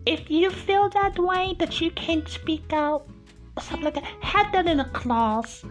if 0.06 0.30
you 0.30 0.50
feel 0.50 0.88
that 0.90 1.18
way, 1.18 1.54
that 1.58 1.80
you 1.80 1.90
can't 1.92 2.28
speak 2.28 2.72
out, 2.72 3.06
something 3.60 3.84
like 3.84 3.94
that, 3.94 4.04
have 4.20 4.50
that 4.52 4.66
in 4.66 4.80
a 4.80 4.88
clause 4.90 5.64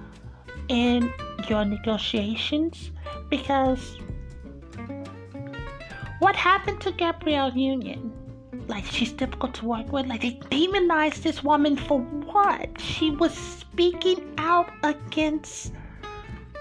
in 0.68 1.12
your 1.50 1.66
negotiations 1.66 2.92
because 3.30 3.98
what 6.20 6.36
happened 6.36 6.82
to 6.82 6.92
Gabrielle 6.92 7.52
Union? 7.52 8.12
like 8.68 8.86
she's 8.86 9.12
difficult 9.12 9.54
to 9.56 9.66
work 9.66 9.92
with. 9.92 10.08
Like 10.08 10.22
they 10.22 10.40
demonized 10.50 11.24
this 11.24 11.44
woman 11.44 11.76
for 11.76 12.00
what? 12.36 12.82
She 12.82 13.12
was 13.12 13.34
speaking 13.34 14.20
out 14.38 14.70
against 14.84 15.72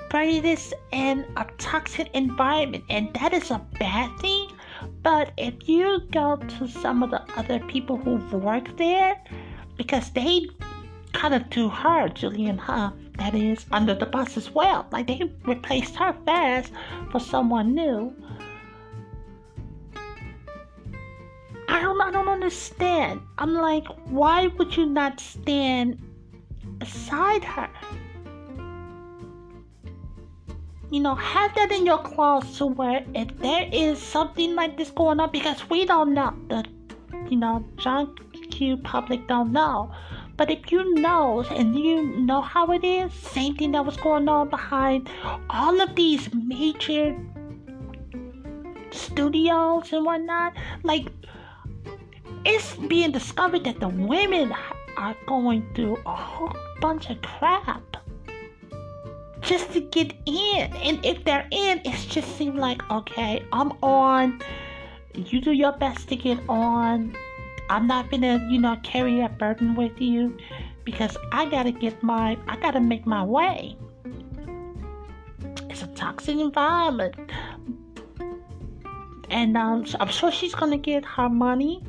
prejudice 0.09 0.73
and 0.93 1.27
a 1.37 1.45
toxic 1.59 2.09
environment, 2.15 2.85
and 2.89 3.13
that 3.15 3.35
is 3.35 3.51
a 3.51 3.61
bad 3.81 4.17
thing. 4.21 4.47
But 5.03 5.33
if 5.37 5.69
you 5.69 6.01
go 6.13 6.37
to 6.37 6.69
some 6.69 7.03
of 7.03 7.11
the 7.11 7.23
other 7.37 7.59
people 7.59 7.97
who've 7.97 8.33
worked 8.33 8.77
there, 8.77 9.21
because 9.77 10.11
they 10.11 10.47
kind 11.13 11.35
of 11.35 11.51
threw 11.51 11.69
her, 11.71 12.09
Julianne 12.09 12.61
Hough, 12.61 12.95
that 13.19 13.35
is, 13.35 13.67
under 13.73 13.95
the 13.95 14.07
bus 14.07 14.37
as 14.37 14.53
well. 14.53 14.87
Like 14.93 15.09
they 15.09 15.29
replaced 15.45 15.97
her 15.97 16.15
fast 16.25 16.71
for 17.11 17.19
someone 17.19 17.75
new. 17.75 18.15
I 21.75 21.81
don't 21.81 22.01
I 22.01 22.13
don't 22.13 22.29
understand. 22.29 23.21
I'm 23.37 23.53
like, 23.53 23.85
why 24.07 24.47
would 24.47 24.77
you 24.77 24.87
not 24.87 25.19
stand 25.19 25.99
beside 26.79 27.43
her? 27.43 27.69
You 30.93 31.01
know, 31.01 31.17
have 31.17 31.53
that 31.57 31.73
in 31.73 31.85
your 31.85 31.99
clause 31.99 32.59
to 32.59 32.67
where 32.67 33.05
if 33.13 33.37
there 33.41 33.69
is 33.73 34.01
something 34.01 34.55
like 34.55 34.79
this 34.79 34.93
going 34.93 35.19
on, 35.19 35.33
because 35.33 35.69
we 35.69 35.85
don't 35.85 36.15
know, 36.15 36.33
the 36.49 36.65
you 37.29 37.37
know, 37.37 37.65
John 37.77 38.15
Q 38.53 38.77
public 38.77 39.27
don't 39.27 39.51
know. 39.51 39.93
But 40.37 40.53
if 40.53 40.71
you 40.71 40.95
know 40.95 41.41
and 41.51 41.77
you 41.77 42.05
know 42.05 42.41
how 42.41 42.71
it 42.71 42.85
is, 42.85 43.13
same 43.13 43.57
thing 43.57 43.73
that 43.73 43.85
was 43.85 43.97
going 43.97 44.29
on 44.29 44.49
behind 44.49 45.11
all 45.51 45.81
of 45.81 45.97
these 45.97 46.33
major 46.33 47.19
studios 48.93 49.93
and 49.93 50.07
whatnot, 50.07 50.55
like 50.85 51.09
it's 52.45 52.75
being 52.77 53.11
discovered 53.11 53.65
that 53.65 53.81
the 53.81 53.89
women 53.89 54.53
are 54.97 55.17
going 55.27 55.67
through 55.75 55.99
a 56.07 56.15
whole 56.15 56.57
bunch 56.81 57.11
of 57.11 57.21
crap 57.23 57.97
just 59.41 59.73
to 59.73 59.81
get 59.81 60.13
in. 60.27 60.73
And 60.77 61.05
if 61.05 61.25
they're 61.25 61.47
in, 61.51 61.81
it's 61.85 62.05
just 62.07 62.37
seem 62.37 62.57
like, 62.57 62.89
okay, 62.91 63.45
I'm 63.53 63.73
on. 63.83 64.41
You 65.15 65.41
do 65.41 65.53
your 65.53 65.73
best 65.73 66.09
to 66.09 66.17
get 66.17 66.39
on. 66.49 67.17
I'm 67.71 67.87
not 67.87 68.11
gonna, 68.11 68.47
you 68.51 68.61
know, 68.61 68.77
carry 68.83 69.21
a 69.21 69.29
burden 69.29 69.75
with 69.75 70.01
you 70.01 70.37
because 70.85 71.17
I 71.33 71.47
gotta 71.47 71.73
get 71.73 72.03
my, 72.03 72.37
I 72.47 72.57
gotta 72.57 72.81
make 72.81 73.07
my 73.07 73.25
way. 73.25 73.77
It's 75.71 75.83
a 75.83 75.87
toxic 75.89 76.37
environment. 76.37 77.15
And 79.31 79.57
um, 79.57 79.87
I'm 79.99 80.09
sure 80.09 80.31
she's 80.31 80.55
gonna 80.55 80.79
get 80.79 81.05
her 81.05 81.29
money 81.29 81.83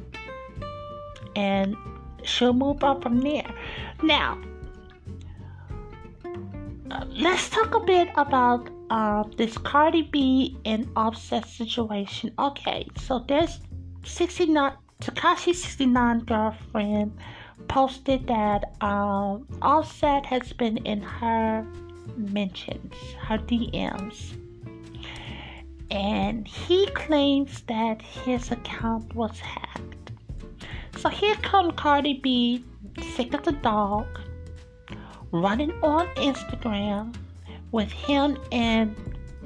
and 1.35 1.75
she'll 2.23 2.53
move 2.53 2.83
up 2.83 3.03
from 3.03 3.19
there. 3.19 3.49
Now, 4.03 4.41
let's 7.07 7.49
talk 7.49 7.73
a 7.75 7.79
bit 7.79 8.09
about 8.15 8.69
uh, 8.89 9.23
this 9.37 9.57
Cardi 9.57 10.03
B 10.03 10.57
and 10.65 10.87
Offset 10.95 11.45
situation. 11.47 12.31
Okay, 12.37 12.87
so 12.97 13.19
there's 13.27 13.59
69 14.03 14.73
Tekashi 15.01 15.53
69 15.53 16.19
girlfriend 16.19 17.17
posted 17.67 18.27
that 18.27 18.75
um, 18.81 19.45
Offset 19.61 20.25
has 20.25 20.53
been 20.53 20.77
in 20.77 21.01
her 21.01 21.65
mentions, 22.15 22.93
her 23.19 23.37
DMs. 23.37 24.37
And 25.91 26.47
he 26.47 26.87
claims 26.87 27.61
that 27.63 28.01
his 28.01 28.51
account 28.51 29.13
was 29.15 29.39
hacked. 29.39 30.04
So 30.97 31.09
here 31.09 31.35
comes 31.35 31.73
Cardi 31.75 32.19
B, 32.21 32.63
sick 33.15 33.33
of 33.33 33.43
the 33.43 33.51
dog, 33.51 34.07
running 35.31 35.71
on 35.83 36.07
Instagram 36.15 37.15
with 37.71 37.91
him 37.91 38.37
and 38.51 38.95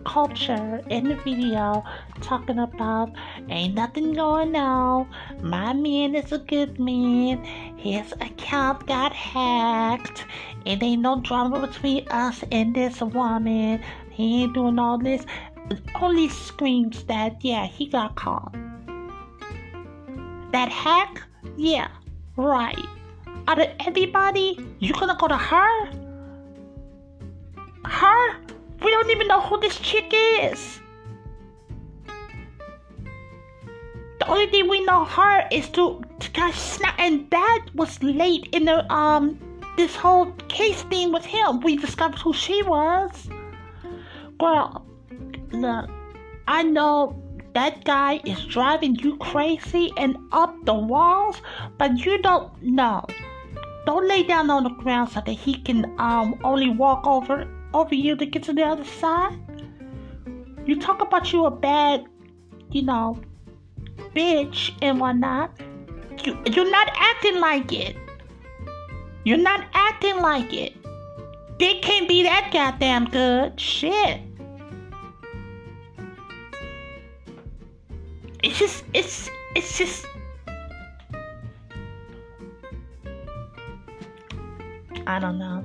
culture 0.05 0.81
in 0.89 1.03
the 1.05 1.15
video 1.15 1.83
talking 2.21 2.59
about 2.59 3.11
ain't 3.49 3.75
nothing 3.75 4.13
going 4.13 4.55
on. 4.55 5.07
My 5.41 5.73
man 5.73 6.15
is 6.15 6.31
a 6.31 6.37
good 6.37 6.79
man. 6.79 7.43
His 7.77 8.11
account 8.13 8.87
got 8.87 9.13
hacked. 9.13 10.25
It 10.65 10.81
ain't 10.83 11.01
no 11.01 11.19
drama 11.21 11.59
between 11.67 12.07
us 12.09 12.43
and 12.51 12.75
this 12.75 13.01
woman. 13.01 13.81
He 14.11 14.43
ain't 14.43 14.53
doing 14.53 14.79
all 14.79 14.97
this. 14.97 15.25
Only 16.01 16.29
screams 16.29 17.03
that, 17.05 17.43
yeah, 17.43 17.65
he 17.65 17.87
got 17.87 18.15
caught. 18.15 18.55
That 20.51 20.69
hack? 20.69 21.23
Yeah, 21.57 21.87
right. 22.35 22.85
Out 23.47 23.59
of 23.59 23.67
everybody, 23.85 24.57
you 24.79 24.93
gonna 24.93 25.17
go 25.19 25.27
to 25.27 25.37
her? 25.37 25.85
Her? 27.85 28.35
We 28.81 28.91
don't 28.91 29.09
even 29.09 29.27
know 29.27 29.41
who 29.41 29.59
this 29.59 29.77
chick 29.79 30.11
is. 30.11 30.79
The 34.19 34.27
only 34.27 34.47
thing 34.47 34.69
we 34.69 34.83
know 34.85 35.05
her 35.05 35.47
is 35.51 35.69
to, 35.69 36.01
snap, 36.53 36.95
and 36.97 37.29
that 37.29 37.65
was 37.73 38.01
late 38.03 38.49
in 38.51 38.65
the 38.65 38.91
um 38.93 39.39
this 39.77 39.95
whole 39.95 40.31
case 40.49 40.83
thing 40.83 41.11
with 41.13 41.25
him. 41.25 41.61
We 41.61 41.77
discovered 41.77 42.19
who 42.19 42.33
she 42.33 42.61
was. 42.63 43.29
Girl, 44.37 44.85
look, 45.51 45.89
I 46.47 46.63
know 46.63 47.15
that 47.59 47.83
guy 47.83 48.21
is 48.23 48.45
driving 48.45 48.95
you 48.95 49.17
crazy 49.17 49.91
and 49.97 50.15
up 50.31 50.55
the 50.63 50.73
walls, 50.73 51.41
but 51.77 52.05
you 52.05 52.17
don't 52.21 52.49
know. 52.63 53.05
Don't 53.85 54.07
lay 54.07 54.23
down 54.23 54.49
on 54.49 54.63
the 54.63 54.69
ground 54.69 55.09
so 55.09 55.21
that 55.25 55.33
he 55.33 55.55
can 55.55 55.83
um 55.99 56.39
only 56.45 56.69
walk 56.69 57.05
over 57.05 57.45
over 57.73 57.93
you 57.93 58.15
to 58.15 58.25
get 58.25 58.43
to 58.43 58.53
the 58.53 58.63
other 58.63 58.85
side. 58.85 59.37
You 60.65 60.79
talk 60.79 61.01
about 61.01 61.33
you 61.33 61.45
a 61.47 61.51
bad, 61.51 62.05
you 62.71 62.83
know, 62.83 63.19
bitch 64.15 64.71
and 64.81 65.01
whatnot. 65.01 65.51
You 66.23 66.37
you're 66.45 66.71
not 66.71 66.89
acting 66.95 67.41
like 67.41 67.73
it. 67.73 67.97
You're 69.25 69.45
not 69.51 69.65
acting 69.73 70.21
like 70.21 70.53
it. 70.53 70.73
Dick 71.57 71.81
can't 71.81 72.07
be 72.07 72.23
that 72.23 72.51
goddamn 72.53 73.09
good. 73.09 73.59
Shit. 73.59 74.28
It's 78.41 78.57
just 78.57 78.85
it's 78.93 79.29
it's 79.55 79.77
just 79.77 80.05
I 85.05 85.19
don't 85.19 85.39
know. 85.39 85.63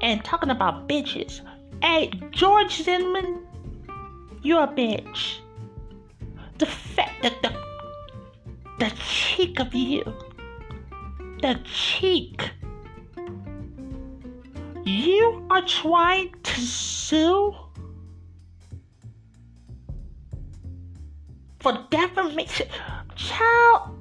And 0.00 0.24
talking 0.24 0.50
about 0.50 0.88
bitches. 0.88 1.42
Hey, 1.82 2.10
George 2.30 2.82
Zimmerman, 2.82 3.46
you're 4.42 4.64
a 4.64 4.66
bitch. 4.66 5.38
The 6.58 6.66
fact 6.66 7.22
that 7.22 7.42
the 7.42 7.52
the 8.78 8.90
cheek 8.96 9.60
of 9.60 9.74
you. 9.74 10.02
The 11.42 11.60
cheek. 11.64 12.50
You 14.84 15.46
are 15.50 15.62
trying 15.62 16.34
to 16.42 16.60
sue 16.60 17.54
for 21.60 21.86
defamation. 21.90 22.66
Child, 23.14 23.96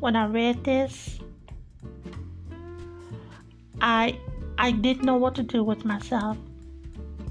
when 0.00 0.16
I 0.16 0.26
read 0.26 0.62
this, 0.64 1.18
I 3.80 4.18
I 4.58 4.70
didn't 4.70 5.04
know 5.04 5.16
what 5.16 5.34
to 5.36 5.42
do 5.42 5.64
with 5.64 5.84
myself. 5.84 6.36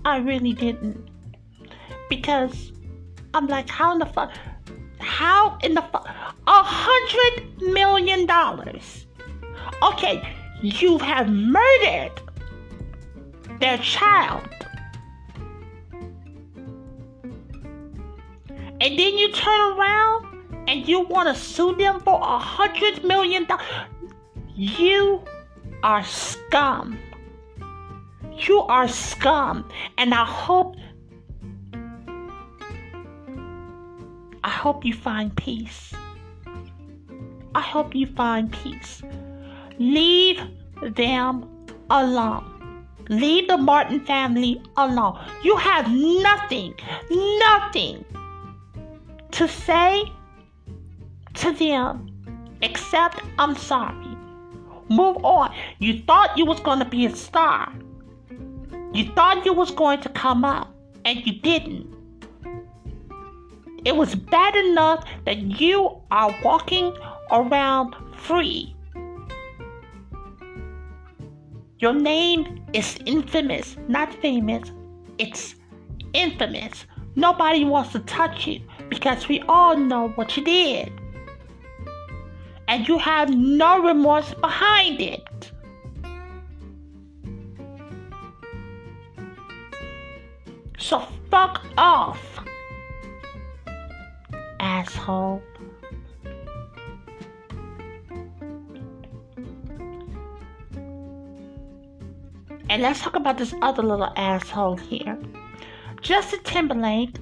I 0.03 0.17
really 0.17 0.53
didn't. 0.53 1.09
Because 2.09 2.71
I'm 3.33 3.47
like, 3.47 3.69
how 3.69 3.93
in 3.93 3.99
the 3.99 4.05
fuck? 4.05 4.31
How 4.99 5.57
in 5.63 5.75
the 5.75 5.81
fuck? 5.81 6.07
A 6.07 6.63
hundred 6.63 7.61
million 7.61 8.25
dollars. 8.25 9.05
Okay, 9.83 10.21
you 10.61 10.97
have 10.97 11.29
murdered 11.29 12.11
their 13.59 13.77
child. 13.77 14.60
And 18.81 18.97
then 18.97 19.15
you 19.15 19.31
turn 19.31 19.77
around 19.77 20.65
and 20.67 20.87
you 20.87 21.01
want 21.01 21.27
to 21.29 21.39
sue 21.39 21.75
them 21.75 21.99
for 21.99 22.19
a 22.19 22.39
hundred 22.39 23.03
million 23.03 23.45
dollars. 23.45 23.63
You 24.55 25.23
are 25.83 26.03
scum. 26.03 26.97
You 28.47 28.61
are 28.61 28.87
scum. 28.87 29.69
And 29.99 30.15
I 30.15 30.25
hope 30.25 30.75
I 34.43 34.49
hope 34.49 34.83
you 34.83 34.95
find 34.95 35.35
peace. 35.37 35.93
I 37.53 37.61
hope 37.61 37.93
you 37.93 38.07
find 38.07 38.51
peace. 38.51 39.03
Leave 39.77 40.41
them 40.95 41.47
alone. 41.91 42.47
Leave 43.09 43.47
the 43.47 43.57
Martin 43.57 44.03
family 44.05 44.59
alone. 44.75 45.19
You 45.43 45.55
have 45.57 45.91
nothing, 45.91 46.73
nothing 47.11 48.05
to 49.31 49.47
say 49.47 50.03
to 51.35 51.51
them 51.53 52.07
except 52.61 53.21
I'm 53.39 53.55
sorry. 53.55 54.17
Move 54.89 55.23
on. 55.23 55.53
You 55.79 56.01
thought 56.03 56.37
you 56.37 56.45
was 56.45 56.59
to 56.79 56.85
be 56.85 57.05
a 57.05 57.15
star. 57.15 57.73
You 58.93 59.05
thought 59.13 59.45
you 59.45 59.53
was 59.53 59.71
going 59.71 60.01
to 60.01 60.09
come 60.09 60.43
up 60.43 60.73
and 61.05 61.25
you 61.25 61.33
didn't. 61.33 61.87
It 63.85 63.95
was 63.95 64.15
bad 64.15 64.55
enough 64.55 65.05
that 65.25 65.59
you 65.59 66.01
are 66.11 66.35
walking 66.43 66.95
around 67.31 67.95
free. 68.15 68.75
Your 71.79 71.93
name 71.93 72.63
is 72.73 72.99
infamous, 73.05 73.75
not 73.87 74.13
famous. 74.15 74.71
It's 75.17 75.55
infamous. 76.13 76.85
Nobody 77.15 77.65
wants 77.65 77.91
to 77.91 77.99
touch 77.99 78.47
you 78.47 78.61
because 78.89 79.27
we 79.27 79.41
all 79.41 79.75
know 79.75 80.09
what 80.09 80.37
you 80.37 80.43
did. 80.43 80.91
And 82.67 82.87
you 82.87 82.97
have 82.97 83.29
no 83.29 83.83
remorse 83.83 84.33
behind 84.35 85.01
it. 85.01 85.51
So 90.77 91.05
fuck 91.29 91.65
off, 91.77 92.39
asshole. 94.59 95.41
And 102.69 102.81
let's 102.81 103.01
talk 103.01 103.17
about 103.17 103.37
this 103.37 103.53
other 103.61 103.83
little 103.83 104.13
asshole 104.15 104.77
here. 104.77 105.17
Justin 106.01 106.39
Timberlake 106.43 107.15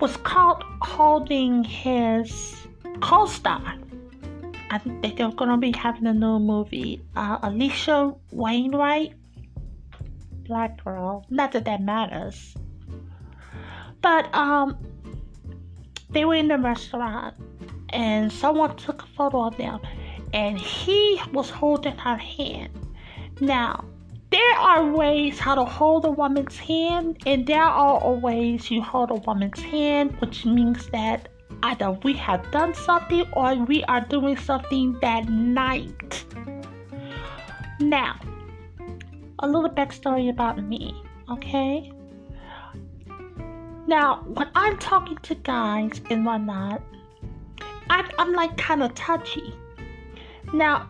was 0.00 0.16
caught 0.18 0.62
holding 0.82 1.64
his 1.64 2.66
co-star. 3.00 3.74
I 4.70 4.78
think 4.78 5.16
they're 5.16 5.30
gonna 5.32 5.56
be 5.58 5.72
having 5.72 6.06
a 6.06 6.14
new 6.14 6.38
movie. 6.38 7.02
Uh, 7.16 7.38
Alisha 7.40 8.16
Wainwright, 8.30 9.14
black 10.44 10.84
girl. 10.84 11.26
Not 11.30 11.52
that 11.52 11.64
that 11.64 11.82
matters, 11.82 12.54
but 14.02 14.32
um, 14.34 14.76
they 16.10 16.24
were 16.24 16.34
in 16.34 16.48
the 16.48 16.58
restaurant 16.58 17.34
and 17.92 18.32
someone 18.32 18.76
took 18.76 19.02
a 19.02 19.06
photo 19.06 19.46
of 19.46 19.56
them, 19.56 19.80
and 20.32 20.58
he 20.58 21.20
was 21.32 21.50
holding 21.50 21.96
her 21.96 22.16
hand. 22.16 22.70
Now, 23.40 23.84
there 24.30 24.56
are 24.58 24.84
ways 24.86 25.38
how 25.38 25.54
to 25.56 25.64
hold 25.64 26.04
a 26.04 26.10
woman's 26.10 26.56
hand, 26.56 27.18
and 27.26 27.46
there 27.46 27.62
are 27.62 28.12
ways 28.14 28.70
you 28.70 28.82
hold 28.82 29.10
a 29.10 29.14
woman's 29.14 29.60
hand, 29.60 30.14
which 30.20 30.44
means 30.44 30.88
that 30.90 31.28
either 31.62 31.90
we 32.04 32.12
have 32.14 32.48
done 32.52 32.74
something 32.74 33.24
or 33.32 33.54
we 33.56 33.82
are 33.84 34.00
doing 34.02 34.36
something 34.36 34.96
that 35.00 35.28
night. 35.28 36.24
Now, 37.80 38.20
a 39.40 39.48
little 39.48 39.70
backstory 39.70 40.30
about 40.30 40.62
me, 40.62 40.94
okay? 41.30 41.92
Now, 43.86 44.22
when 44.34 44.48
I'm 44.54 44.78
talking 44.78 45.16
to 45.22 45.34
guys 45.34 46.00
and 46.10 46.24
whatnot, 46.24 46.82
I'm, 47.88 48.08
I'm 48.18 48.32
like 48.32 48.56
kind 48.56 48.82
of 48.82 48.94
touchy. 48.94 49.54
Now, 50.52 50.88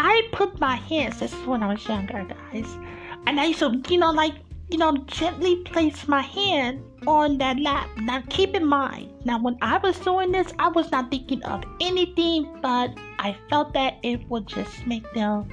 I 0.00 0.28
put 0.30 0.60
my 0.60 0.76
hands, 0.76 1.18
this 1.18 1.32
is 1.32 1.44
when 1.44 1.60
I 1.60 1.72
was 1.72 1.88
younger, 1.88 2.24
guys, 2.24 2.78
and 3.26 3.40
I 3.40 3.46
used 3.46 3.58
to, 3.58 3.82
you 3.88 3.98
know, 3.98 4.12
like, 4.12 4.34
you 4.70 4.78
know, 4.78 4.96
gently 5.08 5.56
place 5.64 6.06
my 6.06 6.20
hand 6.20 6.84
on 7.08 7.36
that 7.38 7.58
lap. 7.58 7.88
Now, 7.96 8.22
keep 8.28 8.54
in 8.54 8.64
mind, 8.64 9.10
now 9.24 9.42
when 9.42 9.58
I 9.60 9.78
was 9.78 9.98
doing 9.98 10.30
this, 10.30 10.52
I 10.60 10.68
was 10.68 10.92
not 10.92 11.10
thinking 11.10 11.42
of 11.42 11.64
anything 11.80 12.60
but 12.62 12.96
I 13.18 13.36
felt 13.50 13.74
that 13.74 13.94
it 14.04 14.24
would 14.28 14.46
just 14.46 14.86
make 14.86 15.12
them 15.14 15.48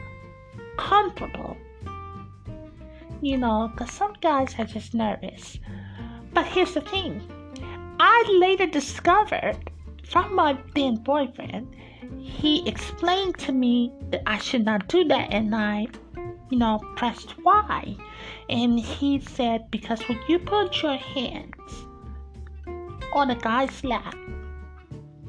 comfortable. 0.78 1.58
You 3.22 3.38
know, 3.38 3.72
because 3.72 3.92
some 3.96 4.14
guys 4.22 4.54
are 4.60 4.66
just 4.66 4.94
nervous. 4.94 5.58
But 6.34 6.46
here's 6.46 6.76
the 6.76 6.82
thing 6.82 7.20
I 8.00 8.38
later 8.40 8.68
discovered 8.68 9.72
from 10.04 10.36
my 10.36 10.56
then 10.76 10.98
boyfriend, 10.98 11.76
he 12.22 12.68
explained 12.68 13.38
to 13.40 13.52
me 13.52 13.92
that 14.10 14.22
I 14.26 14.38
should 14.38 14.66
not 14.66 14.88
do 14.88 15.04
that, 15.06 15.34
and 15.34 15.56
I, 15.56 15.88
you 16.50 16.58
know, 16.58 16.80
pressed 16.96 17.32
why. 17.44 17.96
And 18.50 18.80
he 18.80 19.20
said, 19.20 19.70
because 19.72 20.02
when 20.08 20.20
you 20.28 20.40
put 20.40 20.82
your 20.82 20.98
hands 20.98 21.86
on 23.14 23.30
a 23.32 23.36
guy's 23.36 23.84
lap, 23.84 24.16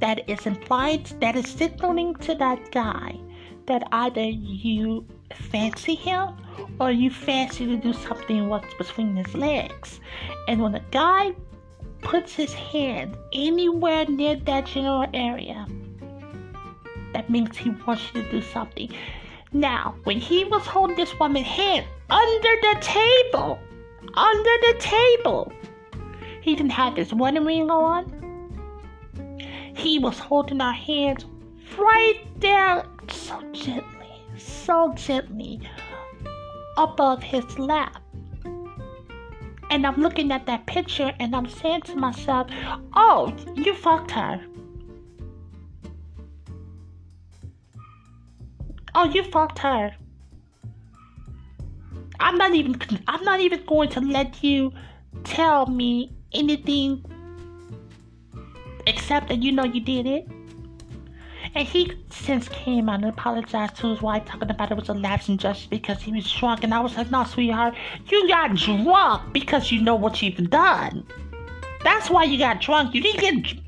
that 0.00 0.28
is 0.28 0.46
implied, 0.46 1.06
that 1.20 1.36
is 1.36 1.48
signaling 1.48 2.14
to 2.16 2.34
that 2.34 2.70
guy 2.70 3.18
that 3.66 3.82
either 3.92 4.24
you 4.24 5.06
fancy 5.34 5.94
him 5.94 6.36
or 6.80 6.90
you 6.90 7.10
fancy 7.10 7.66
to 7.66 7.76
do 7.76 7.92
something 7.92 8.48
what's 8.48 8.72
between 8.74 9.16
his 9.16 9.34
legs. 9.34 10.00
And 10.48 10.60
when 10.60 10.74
a 10.74 10.84
guy 10.90 11.32
puts 12.02 12.34
his 12.34 12.52
hand 12.52 13.16
anywhere 13.32 14.04
near 14.06 14.36
that 14.36 14.66
general 14.66 15.06
area, 15.14 15.66
that 17.16 17.30
means 17.30 17.56
he 17.56 17.70
wants 17.70 18.02
you 18.12 18.22
to 18.22 18.30
do 18.30 18.42
something. 18.42 18.90
Now, 19.50 19.94
when 20.04 20.20
he 20.20 20.44
was 20.44 20.66
holding 20.66 20.96
this 20.96 21.18
woman's 21.18 21.46
hand 21.46 21.86
under 22.10 22.54
the 22.60 22.76
table, 22.82 23.58
under 24.14 24.54
the 24.66 24.74
table, 24.78 25.50
he 26.42 26.54
didn't 26.54 26.72
have 26.72 26.94
his 26.94 27.14
wedding 27.14 27.46
ring 27.46 27.70
on. 27.70 28.04
He 29.74 29.98
was 29.98 30.18
holding 30.18 30.60
our 30.60 30.74
hands 30.74 31.24
right 31.78 32.20
there 32.36 32.84
so 33.08 33.40
gently, 33.52 34.20
so 34.36 34.92
gently 34.94 35.60
above 36.76 37.22
his 37.22 37.58
lap. 37.58 38.02
And 39.70 39.86
I'm 39.86 40.02
looking 40.02 40.30
at 40.32 40.44
that 40.46 40.66
picture 40.66 41.12
and 41.18 41.34
I'm 41.34 41.48
saying 41.48 41.82
to 41.82 41.96
myself, 41.96 42.48
oh, 42.94 43.34
you 43.54 43.74
fucked 43.74 44.10
her. 44.10 44.38
Oh, 48.98 49.04
you 49.04 49.22
fucked 49.24 49.58
her. 49.58 49.94
I'm 52.18 52.38
not 52.38 52.54
even 52.54 52.80
I'm 53.06 53.22
not 53.24 53.40
even 53.40 53.62
going 53.66 53.90
to 53.90 54.00
let 54.00 54.42
you 54.42 54.72
tell 55.22 55.66
me 55.66 56.16
anything 56.32 57.04
except 58.86 59.28
that 59.28 59.42
you 59.42 59.52
know 59.52 59.64
you 59.64 59.82
did 59.82 60.06
it. 60.06 60.26
And 61.54 61.68
he 61.68 61.92
since 62.08 62.48
came 62.48 62.88
out 62.88 63.02
and 63.02 63.10
apologized 63.10 63.76
to 63.76 63.88
his 63.88 64.00
wife, 64.00 64.24
talking 64.24 64.50
about 64.50 64.70
it 64.70 64.78
was 64.78 64.88
a 64.88 64.94
lapse 64.94 65.28
in 65.28 65.36
justice 65.36 65.66
because 65.66 66.00
he 66.00 66.12
was 66.12 66.32
drunk. 66.32 66.64
And 66.64 66.72
I 66.72 66.80
was 66.80 66.96
like, 66.96 67.10
no, 67.10 67.24
sweetheart, 67.24 67.74
you 68.06 68.26
got 68.28 68.54
drunk 68.54 69.30
because 69.34 69.70
you 69.70 69.82
know 69.82 69.94
what 69.94 70.22
you've 70.22 70.48
done. 70.48 71.06
That's 71.84 72.08
why 72.08 72.24
you 72.24 72.38
got 72.38 72.62
drunk. 72.62 72.94
You 72.94 73.02
didn't 73.02 73.20
get. 73.20 73.58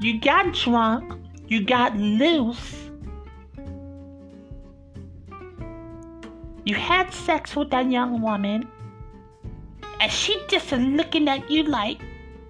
You 0.00 0.20
got 0.20 0.54
drunk. 0.54 1.23
You 1.46 1.64
got 1.64 1.96
loose. 1.96 2.74
You 6.64 6.74
had 6.74 7.12
sex 7.12 7.54
with 7.54 7.70
that 7.70 7.90
young 7.90 8.22
woman. 8.22 8.68
And 10.00 10.10
she 10.10 10.42
just 10.48 10.72
looking 10.72 11.28
at 11.28 11.50
you 11.50 11.64
like, 11.64 12.00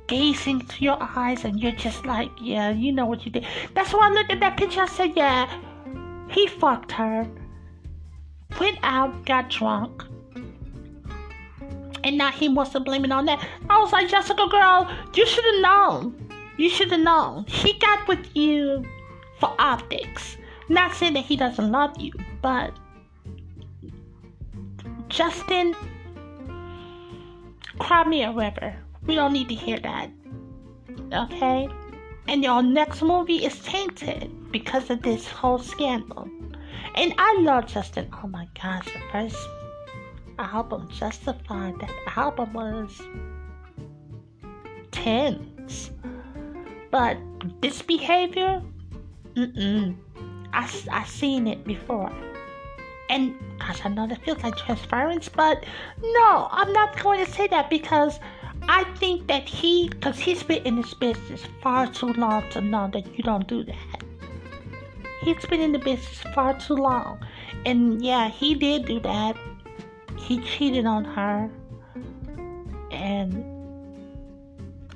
gazing 0.06 0.60
into 0.60 0.84
your 0.84 0.98
eyes 1.00 1.44
and 1.44 1.60
you're 1.60 1.72
just 1.72 2.04
like, 2.04 2.30
yeah, 2.40 2.70
you 2.70 2.92
know 2.92 3.06
what 3.06 3.24
you 3.24 3.32
did. 3.32 3.44
That's 3.74 3.92
why 3.92 4.08
I 4.08 4.10
looked 4.10 4.30
at 4.32 4.40
that 4.40 4.56
picture. 4.56 4.82
I 4.82 4.86
said, 4.86 5.12
yeah, 5.16 5.48
he 6.28 6.46
fucked 6.46 6.92
her, 6.92 7.26
went 8.60 8.78
out, 8.82 9.24
got 9.24 9.50
drunk, 9.50 10.04
and 12.02 12.18
now 12.18 12.30
he 12.30 12.48
wants 12.48 12.72
to 12.72 12.80
blame 12.80 13.04
it 13.04 13.12
on 13.12 13.24
that. 13.26 13.46
I 13.70 13.80
was 13.80 13.92
like, 13.92 14.08
Jessica, 14.08 14.46
girl, 14.50 14.90
you 15.14 15.26
should 15.26 15.44
have 15.44 15.62
known. 15.62 16.23
You 16.56 16.70
should 16.70 16.90
have 16.90 17.00
known. 17.00 17.44
He 17.46 17.72
got 17.78 18.06
with 18.06 18.36
you 18.36 18.84
for 19.40 19.54
optics. 19.58 20.36
Not 20.68 20.94
saying 20.94 21.14
that 21.14 21.24
he 21.24 21.36
doesn't 21.36 21.70
love 21.70 22.00
you, 22.00 22.12
but 22.40 22.72
Justin, 25.08 25.74
cry 27.78 28.04
me 28.04 28.22
a 28.22 28.32
river. 28.32 28.74
We 29.06 29.14
don't 29.14 29.32
need 29.32 29.48
to 29.48 29.54
hear 29.54 29.78
that. 29.80 30.10
Okay? 31.12 31.68
And 32.28 32.42
your 32.42 32.62
next 32.62 33.02
movie 33.02 33.44
is 33.44 33.58
tainted 33.60 34.50
because 34.50 34.88
of 34.88 35.02
this 35.02 35.28
whole 35.28 35.58
scandal. 35.58 36.28
And 36.94 37.12
I 37.18 37.38
love 37.40 37.66
Justin. 37.66 38.08
Oh 38.22 38.28
my 38.28 38.48
gosh, 38.60 38.86
the 38.86 39.00
first 39.12 39.36
album, 40.38 40.88
Justified, 40.90 41.78
that 41.80 41.90
album 42.16 42.52
was 42.52 43.02
tense. 44.90 45.90
But 46.94 47.18
this 47.60 47.82
behavior, 47.82 48.62
mm-mm. 49.34 49.96
I, 50.52 50.70
I 50.92 51.04
seen 51.06 51.48
it 51.48 51.64
before. 51.64 52.12
And 53.10 53.34
gosh, 53.58 53.84
I 53.84 53.88
know 53.88 54.06
that 54.06 54.22
feels 54.24 54.40
like 54.44 54.56
transference, 54.56 55.28
but 55.28 55.66
no, 56.00 56.46
I'm 56.52 56.72
not 56.72 57.02
going 57.02 57.24
to 57.24 57.28
say 57.28 57.48
that 57.48 57.68
because 57.68 58.20
I 58.68 58.84
think 59.00 59.26
that 59.26 59.42
he, 59.48 59.88
because 59.88 60.20
he's 60.20 60.44
been 60.44 60.62
in 60.62 60.76
this 60.76 60.94
business 60.94 61.42
far 61.60 61.88
too 61.88 62.12
long 62.12 62.48
to 62.50 62.60
know 62.60 62.88
that 62.92 63.18
you 63.18 63.24
don't 63.24 63.48
do 63.48 63.64
that. 63.64 64.04
He's 65.22 65.44
been 65.46 65.62
in 65.62 65.72
the 65.72 65.80
business 65.80 66.22
far 66.32 66.56
too 66.60 66.76
long. 66.76 67.18
And 67.66 68.04
yeah, 68.04 68.28
he 68.28 68.54
did 68.54 68.86
do 68.86 69.00
that. 69.00 69.36
He 70.16 70.38
cheated 70.42 70.86
on 70.86 71.04
her. 71.04 71.50
And 72.92 73.44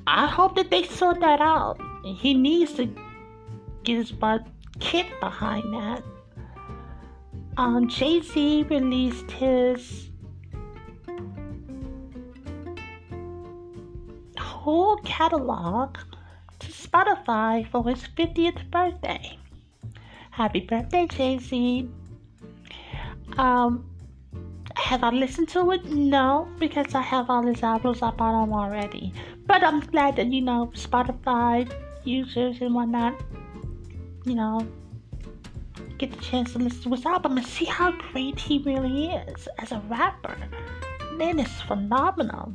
I 0.06 0.28
hope 0.28 0.54
that 0.54 0.70
they 0.70 0.84
sort 0.84 1.18
that 1.18 1.40
out. 1.40 1.80
He 2.04 2.34
needs 2.34 2.72
to 2.74 2.86
get 3.84 3.96
his 3.96 4.12
butt 4.12 4.46
kicked 4.80 5.18
behind 5.20 5.72
that. 5.74 6.02
Um, 7.56 7.88
Jay 7.88 8.20
Z 8.20 8.64
released 8.70 9.30
his 9.32 10.10
whole 14.38 14.96
catalog 14.98 15.96
to 16.60 16.68
Spotify 16.68 17.66
for 17.68 17.88
his 17.88 18.02
50th 18.16 18.70
birthday. 18.70 19.38
Happy 20.30 20.60
birthday, 20.60 21.06
Jay 21.06 21.38
Z. 21.38 21.88
Um, 23.36 23.90
have 24.76 25.02
I 25.02 25.10
listened 25.10 25.48
to 25.50 25.72
it? 25.72 25.84
No, 25.86 26.48
because 26.58 26.94
I 26.94 27.02
have 27.02 27.28
all 27.28 27.42
his 27.42 27.62
albums. 27.62 28.02
I 28.02 28.10
bought 28.10 28.40
them 28.40 28.52
already. 28.52 29.12
But 29.46 29.64
I'm 29.64 29.80
glad 29.80 30.16
that, 30.16 30.28
you 30.28 30.42
know, 30.42 30.70
Spotify 30.74 31.70
users 32.08 32.60
and 32.60 32.74
whatnot, 32.74 33.20
you 34.24 34.34
know, 34.34 34.66
get 35.98 36.10
the 36.10 36.20
chance 36.20 36.52
to 36.52 36.58
listen 36.58 36.82
to 36.82 36.90
his 36.90 37.04
album 37.04 37.36
and 37.36 37.46
see 37.46 37.64
how 37.64 37.92
great 38.12 38.38
he 38.38 38.58
really 38.60 39.06
is 39.10 39.48
as 39.58 39.72
a 39.72 39.80
rapper. 39.88 40.36
Man, 41.12 41.38
it's 41.38 41.60
phenomenal. 41.62 42.54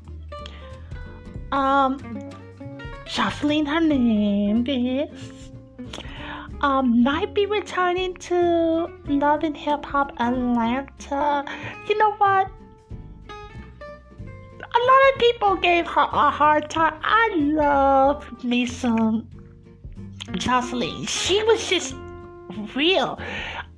Um, 1.51 1.99
Joseline 3.06 3.68
Hernandez 3.68 5.51
um, 6.62 7.04
might 7.04 7.34
be 7.34 7.45
returning 7.45 8.16
to 8.16 8.88
Love 9.08 9.43
and 9.43 9.56
Hip 9.56 9.86
Hop 9.86 10.14
Atlanta. 10.20 11.45
You 11.88 11.97
know 11.97 12.14
what? 12.14 12.49
A 14.76 14.80
lot 14.80 15.14
of 15.14 15.20
people 15.20 15.56
gave 15.58 15.86
her 15.86 16.01
a 16.01 16.32
hard 16.32 16.70
time. 16.70 16.99
I 17.04 17.30
love 17.36 18.43
me 18.43 18.66
some 18.66 19.28
Joseline. 20.32 21.07
She 21.07 21.43
was 21.43 21.69
just 21.69 21.95
real. 22.76 23.19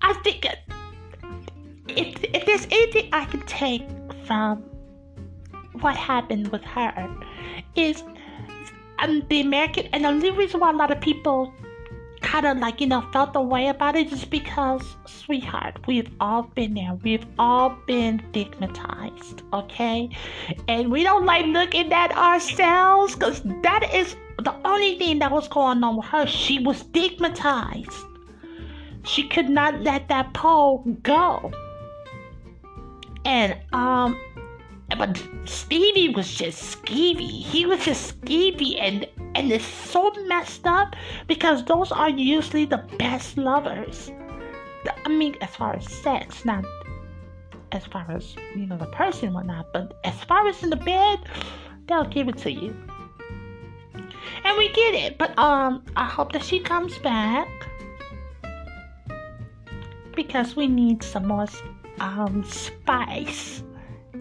I 0.01 0.13
think 0.23 0.45
if, 1.89 2.23
if 2.23 2.45
there's 2.45 2.65
anything 2.71 3.09
I 3.13 3.25
can 3.25 3.41
take 3.41 3.83
from 4.25 4.63
what 5.81 5.95
happened 5.95 6.49
with 6.49 6.63
her, 6.63 7.09
is 7.75 8.03
um, 8.99 9.23
the 9.29 9.41
American, 9.41 9.87
and 9.93 10.03
the 10.03 10.07
only 10.09 10.31
reason 10.31 10.59
why 10.59 10.69
a 10.69 10.73
lot 10.73 10.91
of 10.91 11.01
people 11.01 11.53
kind 12.25 12.45
of 12.47 12.57
like, 12.57 12.81
you 12.81 12.87
know, 12.87 13.01
felt 13.13 13.33
the 13.33 13.41
way 13.41 13.67
about 13.67 13.95
it 13.95 14.09
just 14.09 14.29
because, 14.31 14.97
sweetheart, 15.05 15.77
we've 15.87 16.09
all 16.19 16.43
been 16.55 16.73
there. 16.73 16.95
We've 17.03 17.25
all 17.37 17.77
been 17.85 18.21
stigmatized, 18.31 19.43
okay? 19.53 20.09
And 20.67 20.91
we 20.91 21.03
don't 21.03 21.25
like 21.25 21.45
looking 21.45 21.93
at 21.93 22.11
ourselves 22.17 23.15
because 23.15 23.41
that 23.61 23.93
is 23.93 24.15
the 24.39 24.55
only 24.65 24.97
thing 24.97 25.19
that 25.19 25.31
was 25.31 25.47
going 25.47 25.83
on 25.83 25.97
with 25.97 26.07
her. 26.07 26.25
She 26.25 26.59
was 26.59 26.77
stigmatized. 26.77 27.91
She 29.03 29.27
could 29.29 29.49
not 29.49 29.81
let 29.81 30.07
that 30.09 30.33
pole 30.33 30.83
go. 31.03 31.51
And, 33.23 33.55
um, 33.71 34.19
but 34.89 35.21
Stevie 35.45 36.09
was 36.09 36.33
just 36.33 36.77
skeevy. 36.77 37.41
He 37.43 37.65
was 37.65 37.83
just 37.83 38.21
skeevy, 38.21 38.79
and 38.79 39.07
And 39.35 39.51
it's 39.51 39.65
so 39.65 40.13
messed 40.27 40.65
up 40.65 40.95
because 41.27 41.65
those 41.65 41.91
are 41.91 42.09
usually 42.09 42.65
the 42.65 42.83
best 42.97 43.37
lovers. 43.37 44.11
I 45.05 45.09
mean, 45.09 45.35
as 45.41 45.49
far 45.55 45.75
as 45.75 45.91
sex, 45.91 46.45
not 46.45 46.63
as 47.71 47.85
far 47.85 48.09
as, 48.09 48.35
you 48.55 48.65
know, 48.65 48.77
the 48.77 48.85
person 48.87 49.33
whatnot, 49.33 49.73
but 49.73 49.99
as 50.05 50.15
far 50.23 50.47
as 50.47 50.63
in 50.63 50.69
the 50.69 50.77
bed, 50.77 51.19
they'll 51.87 52.05
give 52.05 52.29
it 52.29 52.37
to 52.37 52.51
you. 52.51 52.73
And 54.45 54.57
we 54.57 54.69
get 54.69 54.93
it, 54.95 55.17
but 55.17 55.37
um, 55.37 55.83
I 55.95 56.05
hope 56.05 56.31
that 56.31 56.43
she 56.43 56.59
comes 56.59 56.97
back 56.99 57.49
because 60.15 60.55
we 60.55 60.67
need 60.67 61.03
some 61.03 61.27
more 61.27 61.45
um 61.99 62.43
spice 62.43 63.64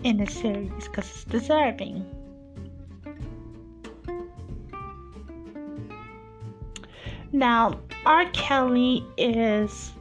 in 0.04 0.18
the 0.18 0.26
series 0.26 0.70
because 0.84 1.10
it's 1.10 1.24
deserving. 1.24 2.04
Now, 7.32 7.80
R. 8.06 8.26
Kelly 8.30 9.04
is 9.18 9.92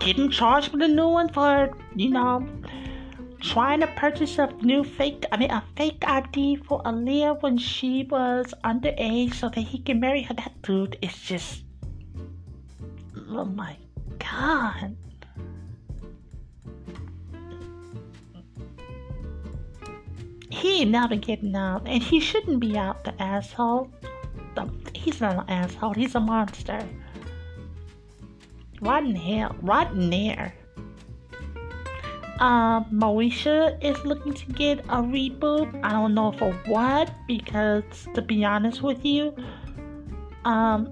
getting 0.00 0.30
charged 0.30 0.72
with 0.72 0.80
a 0.80 0.88
new 0.88 1.08
one 1.08 1.28
for, 1.28 1.76
you 1.94 2.08
know, 2.08 2.48
trying 3.40 3.80
to 3.80 3.86
purchase 3.88 4.38
a 4.38 4.46
new 4.62 4.82
fake, 4.82 5.26
I 5.30 5.36
mean, 5.36 5.50
a 5.50 5.62
fake 5.76 6.02
ID 6.06 6.56
for 6.56 6.82
Aaliyah 6.84 7.42
when 7.42 7.58
she 7.58 8.04
was 8.04 8.54
underage 8.64 9.34
so 9.34 9.50
that 9.50 9.60
he 9.60 9.78
can 9.80 10.00
marry 10.00 10.22
her. 10.22 10.34
That 10.34 10.62
dude 10.62 10.96
is 11.02 11.14
just, 11.20 11.64
oh 13.28 13.44
my 13.44 13.76
god. 14.18 14.96
He 20.54 20.82
ain't 20.82 20.92
never 20.92 21.16
getting 21.16 21.56
out, 21.56 21.82
and 21.84 22.00
he 22.00 22.20
shouldn't 22.20 22.60
be 22.60 22.78
out, 22.78 23.02
the 23.02 23.20
asshole. 23.20 23.90
He's 24.94 25.20
not 25.20 25.34
an 25.34 25.50
asshole, 25.50 25.94
he's 25.94 26.14
a 26.14 26.20
monster. 26.20 26.80
Rotten 28.80 29.16
hell, 29.16 29.56
rotten 29.62 30.12
air. 30.12 30.54
Um, 32.38 32.86
Moesha 32.92 33.82
is 33.82 33.98
looking 34.04 34.32
to 34.32 34.46
get 34.52 34.78
a 34.80 35.02
reboot. 35.02 35.68
I 35.82 35.90
don't 35.90 36.14
know 36.14 36.30
for 36.30 36.52
what, 36.66 37.12
because 37.26 37.84
to 38.14 38.22
be 38.22 38.44
honest 38.44 38.80
with 38.80 39.04
you, 39.04 39.34
um, 40.44 40.88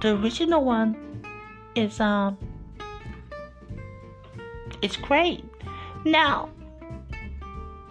the 0.00 0.16
original 0.16 0.64
one 0.64 1.24
is 1.74 1.98
um, 1.98 2.38
it's 4.80 4.96
great. 4.96 5.44
Now, 6.06 6.50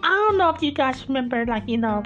I 0.02 0.08
don't 0.08 0.38
know 0.38 0.48
if 0.48 0.62
you 0.62 0.72
guys 0.72 1.06
remember, 1.06 1.44
like 1.44 1.68
you 1.68 1.76
know, 1.76 2.02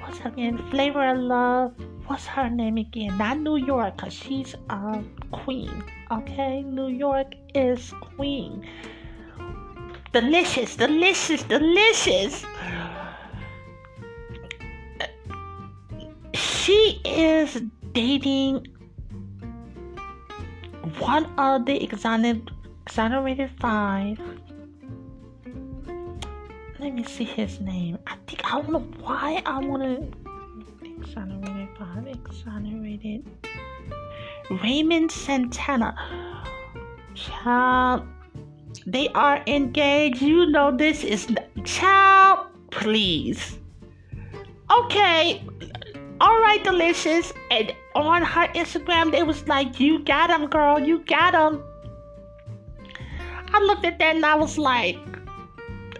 what's 0.00 0.18
her 0.18 0.30
name? 0.32 0.56
Again? 0.56 0.70
Flavor 0.70 1.06
of 1.08 1.16
Love. 1.16 1.72
What's 2.06 2.26
her 2.26 2.50
name 2.50 2.76
again? 2.76 3.16
Not 3.16 3.38
New 3.40 3.56
York, 3.56 3.96
cause 3.96 4.12
she's 4.12 4.54
um 4.68 5.10
queen. 5.32 5.82
Okay, 6.12 6.60
New 6.60 6.88
York 6.88 7.34
is 7.54 7.94
queen. 8.14 8.68
Delicious, 10.12 10.76
delicious, 10.76 11.42
delicious. 11.44 12.44
She 16.34 17.00
is 17.06 17.62
dating 17.92 18.66
one 20.98 21.24
of 21.38 21.64
the 21.64 21.82
exonerated 21.82 23.50
five. 23.58 24.20
Let 26.86 26.94
me 26.94 27.02
see 27.02 27.24
his 27.24 27.58
name. 27.58 27.98
I 28.06 28.14
think 28.28 28.46
I 28.46 28.62
don't 28.62 28.70
know 28.70 28.86
why 29.00 29.42
I 29.44 29.58
want 29.58 29.82
to 29.82 30.86
exonerated 30.86 31.68
five, 31.76 32.06
exonerated. 32.06 33.26
Raymond 34.62 35.10
Santana. 35.10 35.96
Child, 37.16 38.06
they 38.86 39.08
are 39.16 39.42
engaged. 39.48 40.22
You 40.22 40.46
know 40.46 40.70
this 40.76 41.02
is 41.02 41.26
child. 41.64 42.46
Please. 42.70 43.58
Okay. 44.70 45.42
All 46.20 46.40
right, 46.40 46.62
delicious. 46.62 47.32
And 47.50 47.74
on 47.96 48.22
her 48.22 48.46
Instagram, 48.54 49.10
they 49.10 49.24
was 49.24 49.48
like, 49.48 49.80
"You 49.80 50.04
got 50.04 50.30
him, 50.30 50.46
girl. 50.46 50.78
You 50.78 51.00
got 51.00 51.34
him." 51.34 51.64
I 53.52 53.58
looked 53.58 53.84
at 53.84 53.98
that 53.98 54.14
and 54.14 54.24
I 54.24 54.36
was 54.36 54.56
like, 54.56 54.98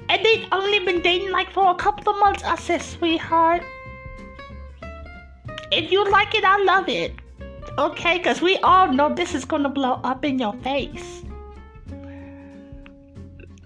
and 0.09 0.25
they 0.25 0.47
only 0.53 0.81
been 0.81 1.03
dating 1.03 1.31
like 1.31 1.51
for 1.51 1.71
a 1.71 1.75
couple 1.75 2.13
of 2.13 2.19
months. 2.21 2.45
I 2.45 2.57
said, 2.57 2.83
sweetheart, 2.83 3.63
if 5.73 5.91
you 5.91 6.09
like 6.11 6.35
it, 6.35 6.45
I 6.45 6.63
love 6.63 6.89
it. 6.89 7.15
Okay, 7.79 8.19
because 8.19 8.41
we 8.41 8.57
all 8.59 8.93
know 8.93 9.13
this 9.15 9.35
is 9.35 9.45
going 9.45 9.63
to 9.63 9.69
blow 9.69 10.01
up 10.05 10.25
in 10.25 10.39
your 10.39 10.55
face. 10.63 11.23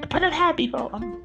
But 0.09 0.24
I'm 0.24 0.32
happy 0.32 0.66
for 0.68 0.91
him. 0.91 1.22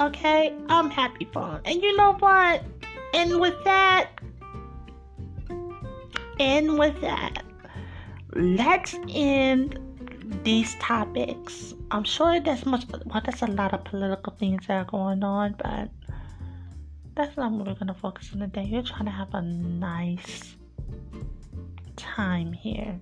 Okay, 0.00 0.54
I'm 0.68 0.88
happy 0.88 1.28
for 1.32 1.56
him. 1.56 1.60
And 1.64 1.82
you 1.82 1.96
know 1.96 2.14
what? 2.14 2.64
And 3.12 3.40
with 3.40 3.62
that, 3.64 4.10
and 6.38 6.78
with 6.78 7.00
that, 7.00 7.42
let's 8.34 8.94
end 9.08 9.78
these 10.44 10.76
topics. 10.76 11.74
I'm 11.90 12.04
sure 12.04 12.38
there's 12.40 12.66
much, 12.66 12.84
well, 13.06 13.22
there's 13.24 13.42
a 13.42 13.46
lot 13.46 13.72
of 13.72 13.84
political 13.84 14.34
things 14.34 14.66
that 14.66 14.74
are 14.74 14.84
going 14.84 15.24
on, 15.24 15.54
but 15.58 15.88
that's 17.14 17.36
not 17.36 17.50
what 17.52 17.66
we're 17.66 17.74
gonna 17.74 17.94
focus 17.94 18.30
on 18.32 18.40
today. 18.40 18.68
We're 18.70 18.82
trying 18.82 19.06
to 19.06 19.10
have 19.10 19.32
a 19.32 19.40
nice 19.42 20.54
time 21.96 22.52
here. 22.52 23.00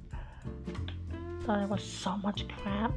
Thought 1.43 1.63
it 1.65 1.69
was 1.69 1.83
so 1.83 2.17
much 2.19 2.47
crap. 2.49 2.93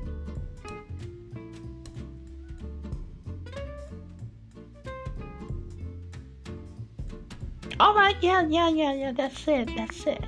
All 7.80 7.96
right, 7.96 8.16
yeah, 8.22 8.46
yeah, 8.48 8.70
yeah, 8.70 8.94
yeah. 8.94 9.12
That's 9.14 9.48
it. 9.48 9.70
That's 9.76 10.06
it. 10.06 10.24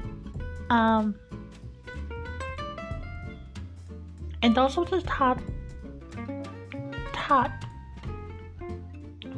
Um, 0.69 1.15
and 4.41 4.55
those 4.55 4.77
were 4.77 4.85
the 4.85 5.01
top, 5.01 5.39
top. 7.31 7.63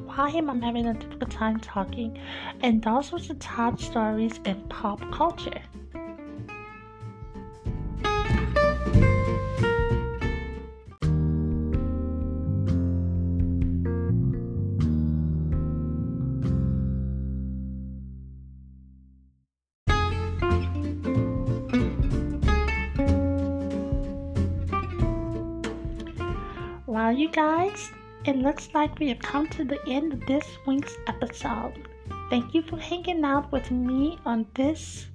Why 0.06 0.30
am 0.30 0.50
I 0.50 0.66
having 0.66 0.88
a 0.88 0.96
difficult 0.96 1.30
time 1.30 1.60
talking? 1.60 2.18
And 2.62 2.82
those 2.82 3.12
were 3.12 3.20
the 3.20 3.36
top 3.36 3.80
stories 3.80 4.40
in 4.46 4.60
pop 4.68 5.00
culture. 5.12 5.62
It 28.26 28.38
looks 28.38 28.70
like 28.74 28.98
we 29.00 29.10
have 29.10 29.20
come 29.20 29.48
to 29.50 29.66
the 29.66 29.80
end 29.88 30.14
of 30.14 30.26
this 30.26 30.46
week's 30.66 30.96
episode. 31.08 31.74
Thank 32.30 32.54
you 32.54 32.62
for 32.62 32.78
hanging 32.78 33.26
out 33.26 33.52
with 33.52 33.70
me 33.70 34.18
on 34.26 34.46
this 34.54 35.08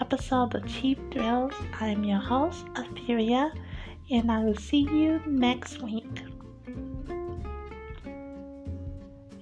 episode 0.00 0.54
of 0.54 0.66
Cheap 0.66 0.98
Thrills. 1.12 1.52
I 1.78 1.88
am 1.88 2.04
your 2.04 2.18
host, 2.18 2.64
Etheria, 2.74 3.52
and 4.10 4.30
I 4.30 4.38
will 4.40 4.56
see 4.56 4.80
you 4.80 5.20
next 5.26 5.82
week. 5.82 6.22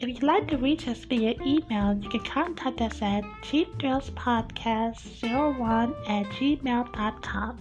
If 0.01 0.09
you'd 0.09 0.25
like 0.25 0.49
to 0.49 0.59
reach 0.59 0.89
us 0.89 1.05
via 1.05 1.37
email, 1.47 1.97
you 1.97 2.09
can 2.09 2.25
contact 2.25 2.81
us 2.81 3.01
at 3.01 3.23
cheapthrillspodcast01 3.43 5.95
at 6.09 6.27
gmail.com. 6.27 7.59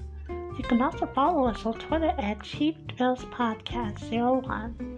You 0.58 0.64
can 0.64 0.82
also 0.82 1.06
follow 1.06 1.46
us 1.48 1.64
on 1.66 1.76
Twitter 1.76 2.16
at 2.18 2.42
Cheap 2.42 2.98
Thrills 2.98 3.26
Podcast 3.26 4.10
01. 4.12 4.91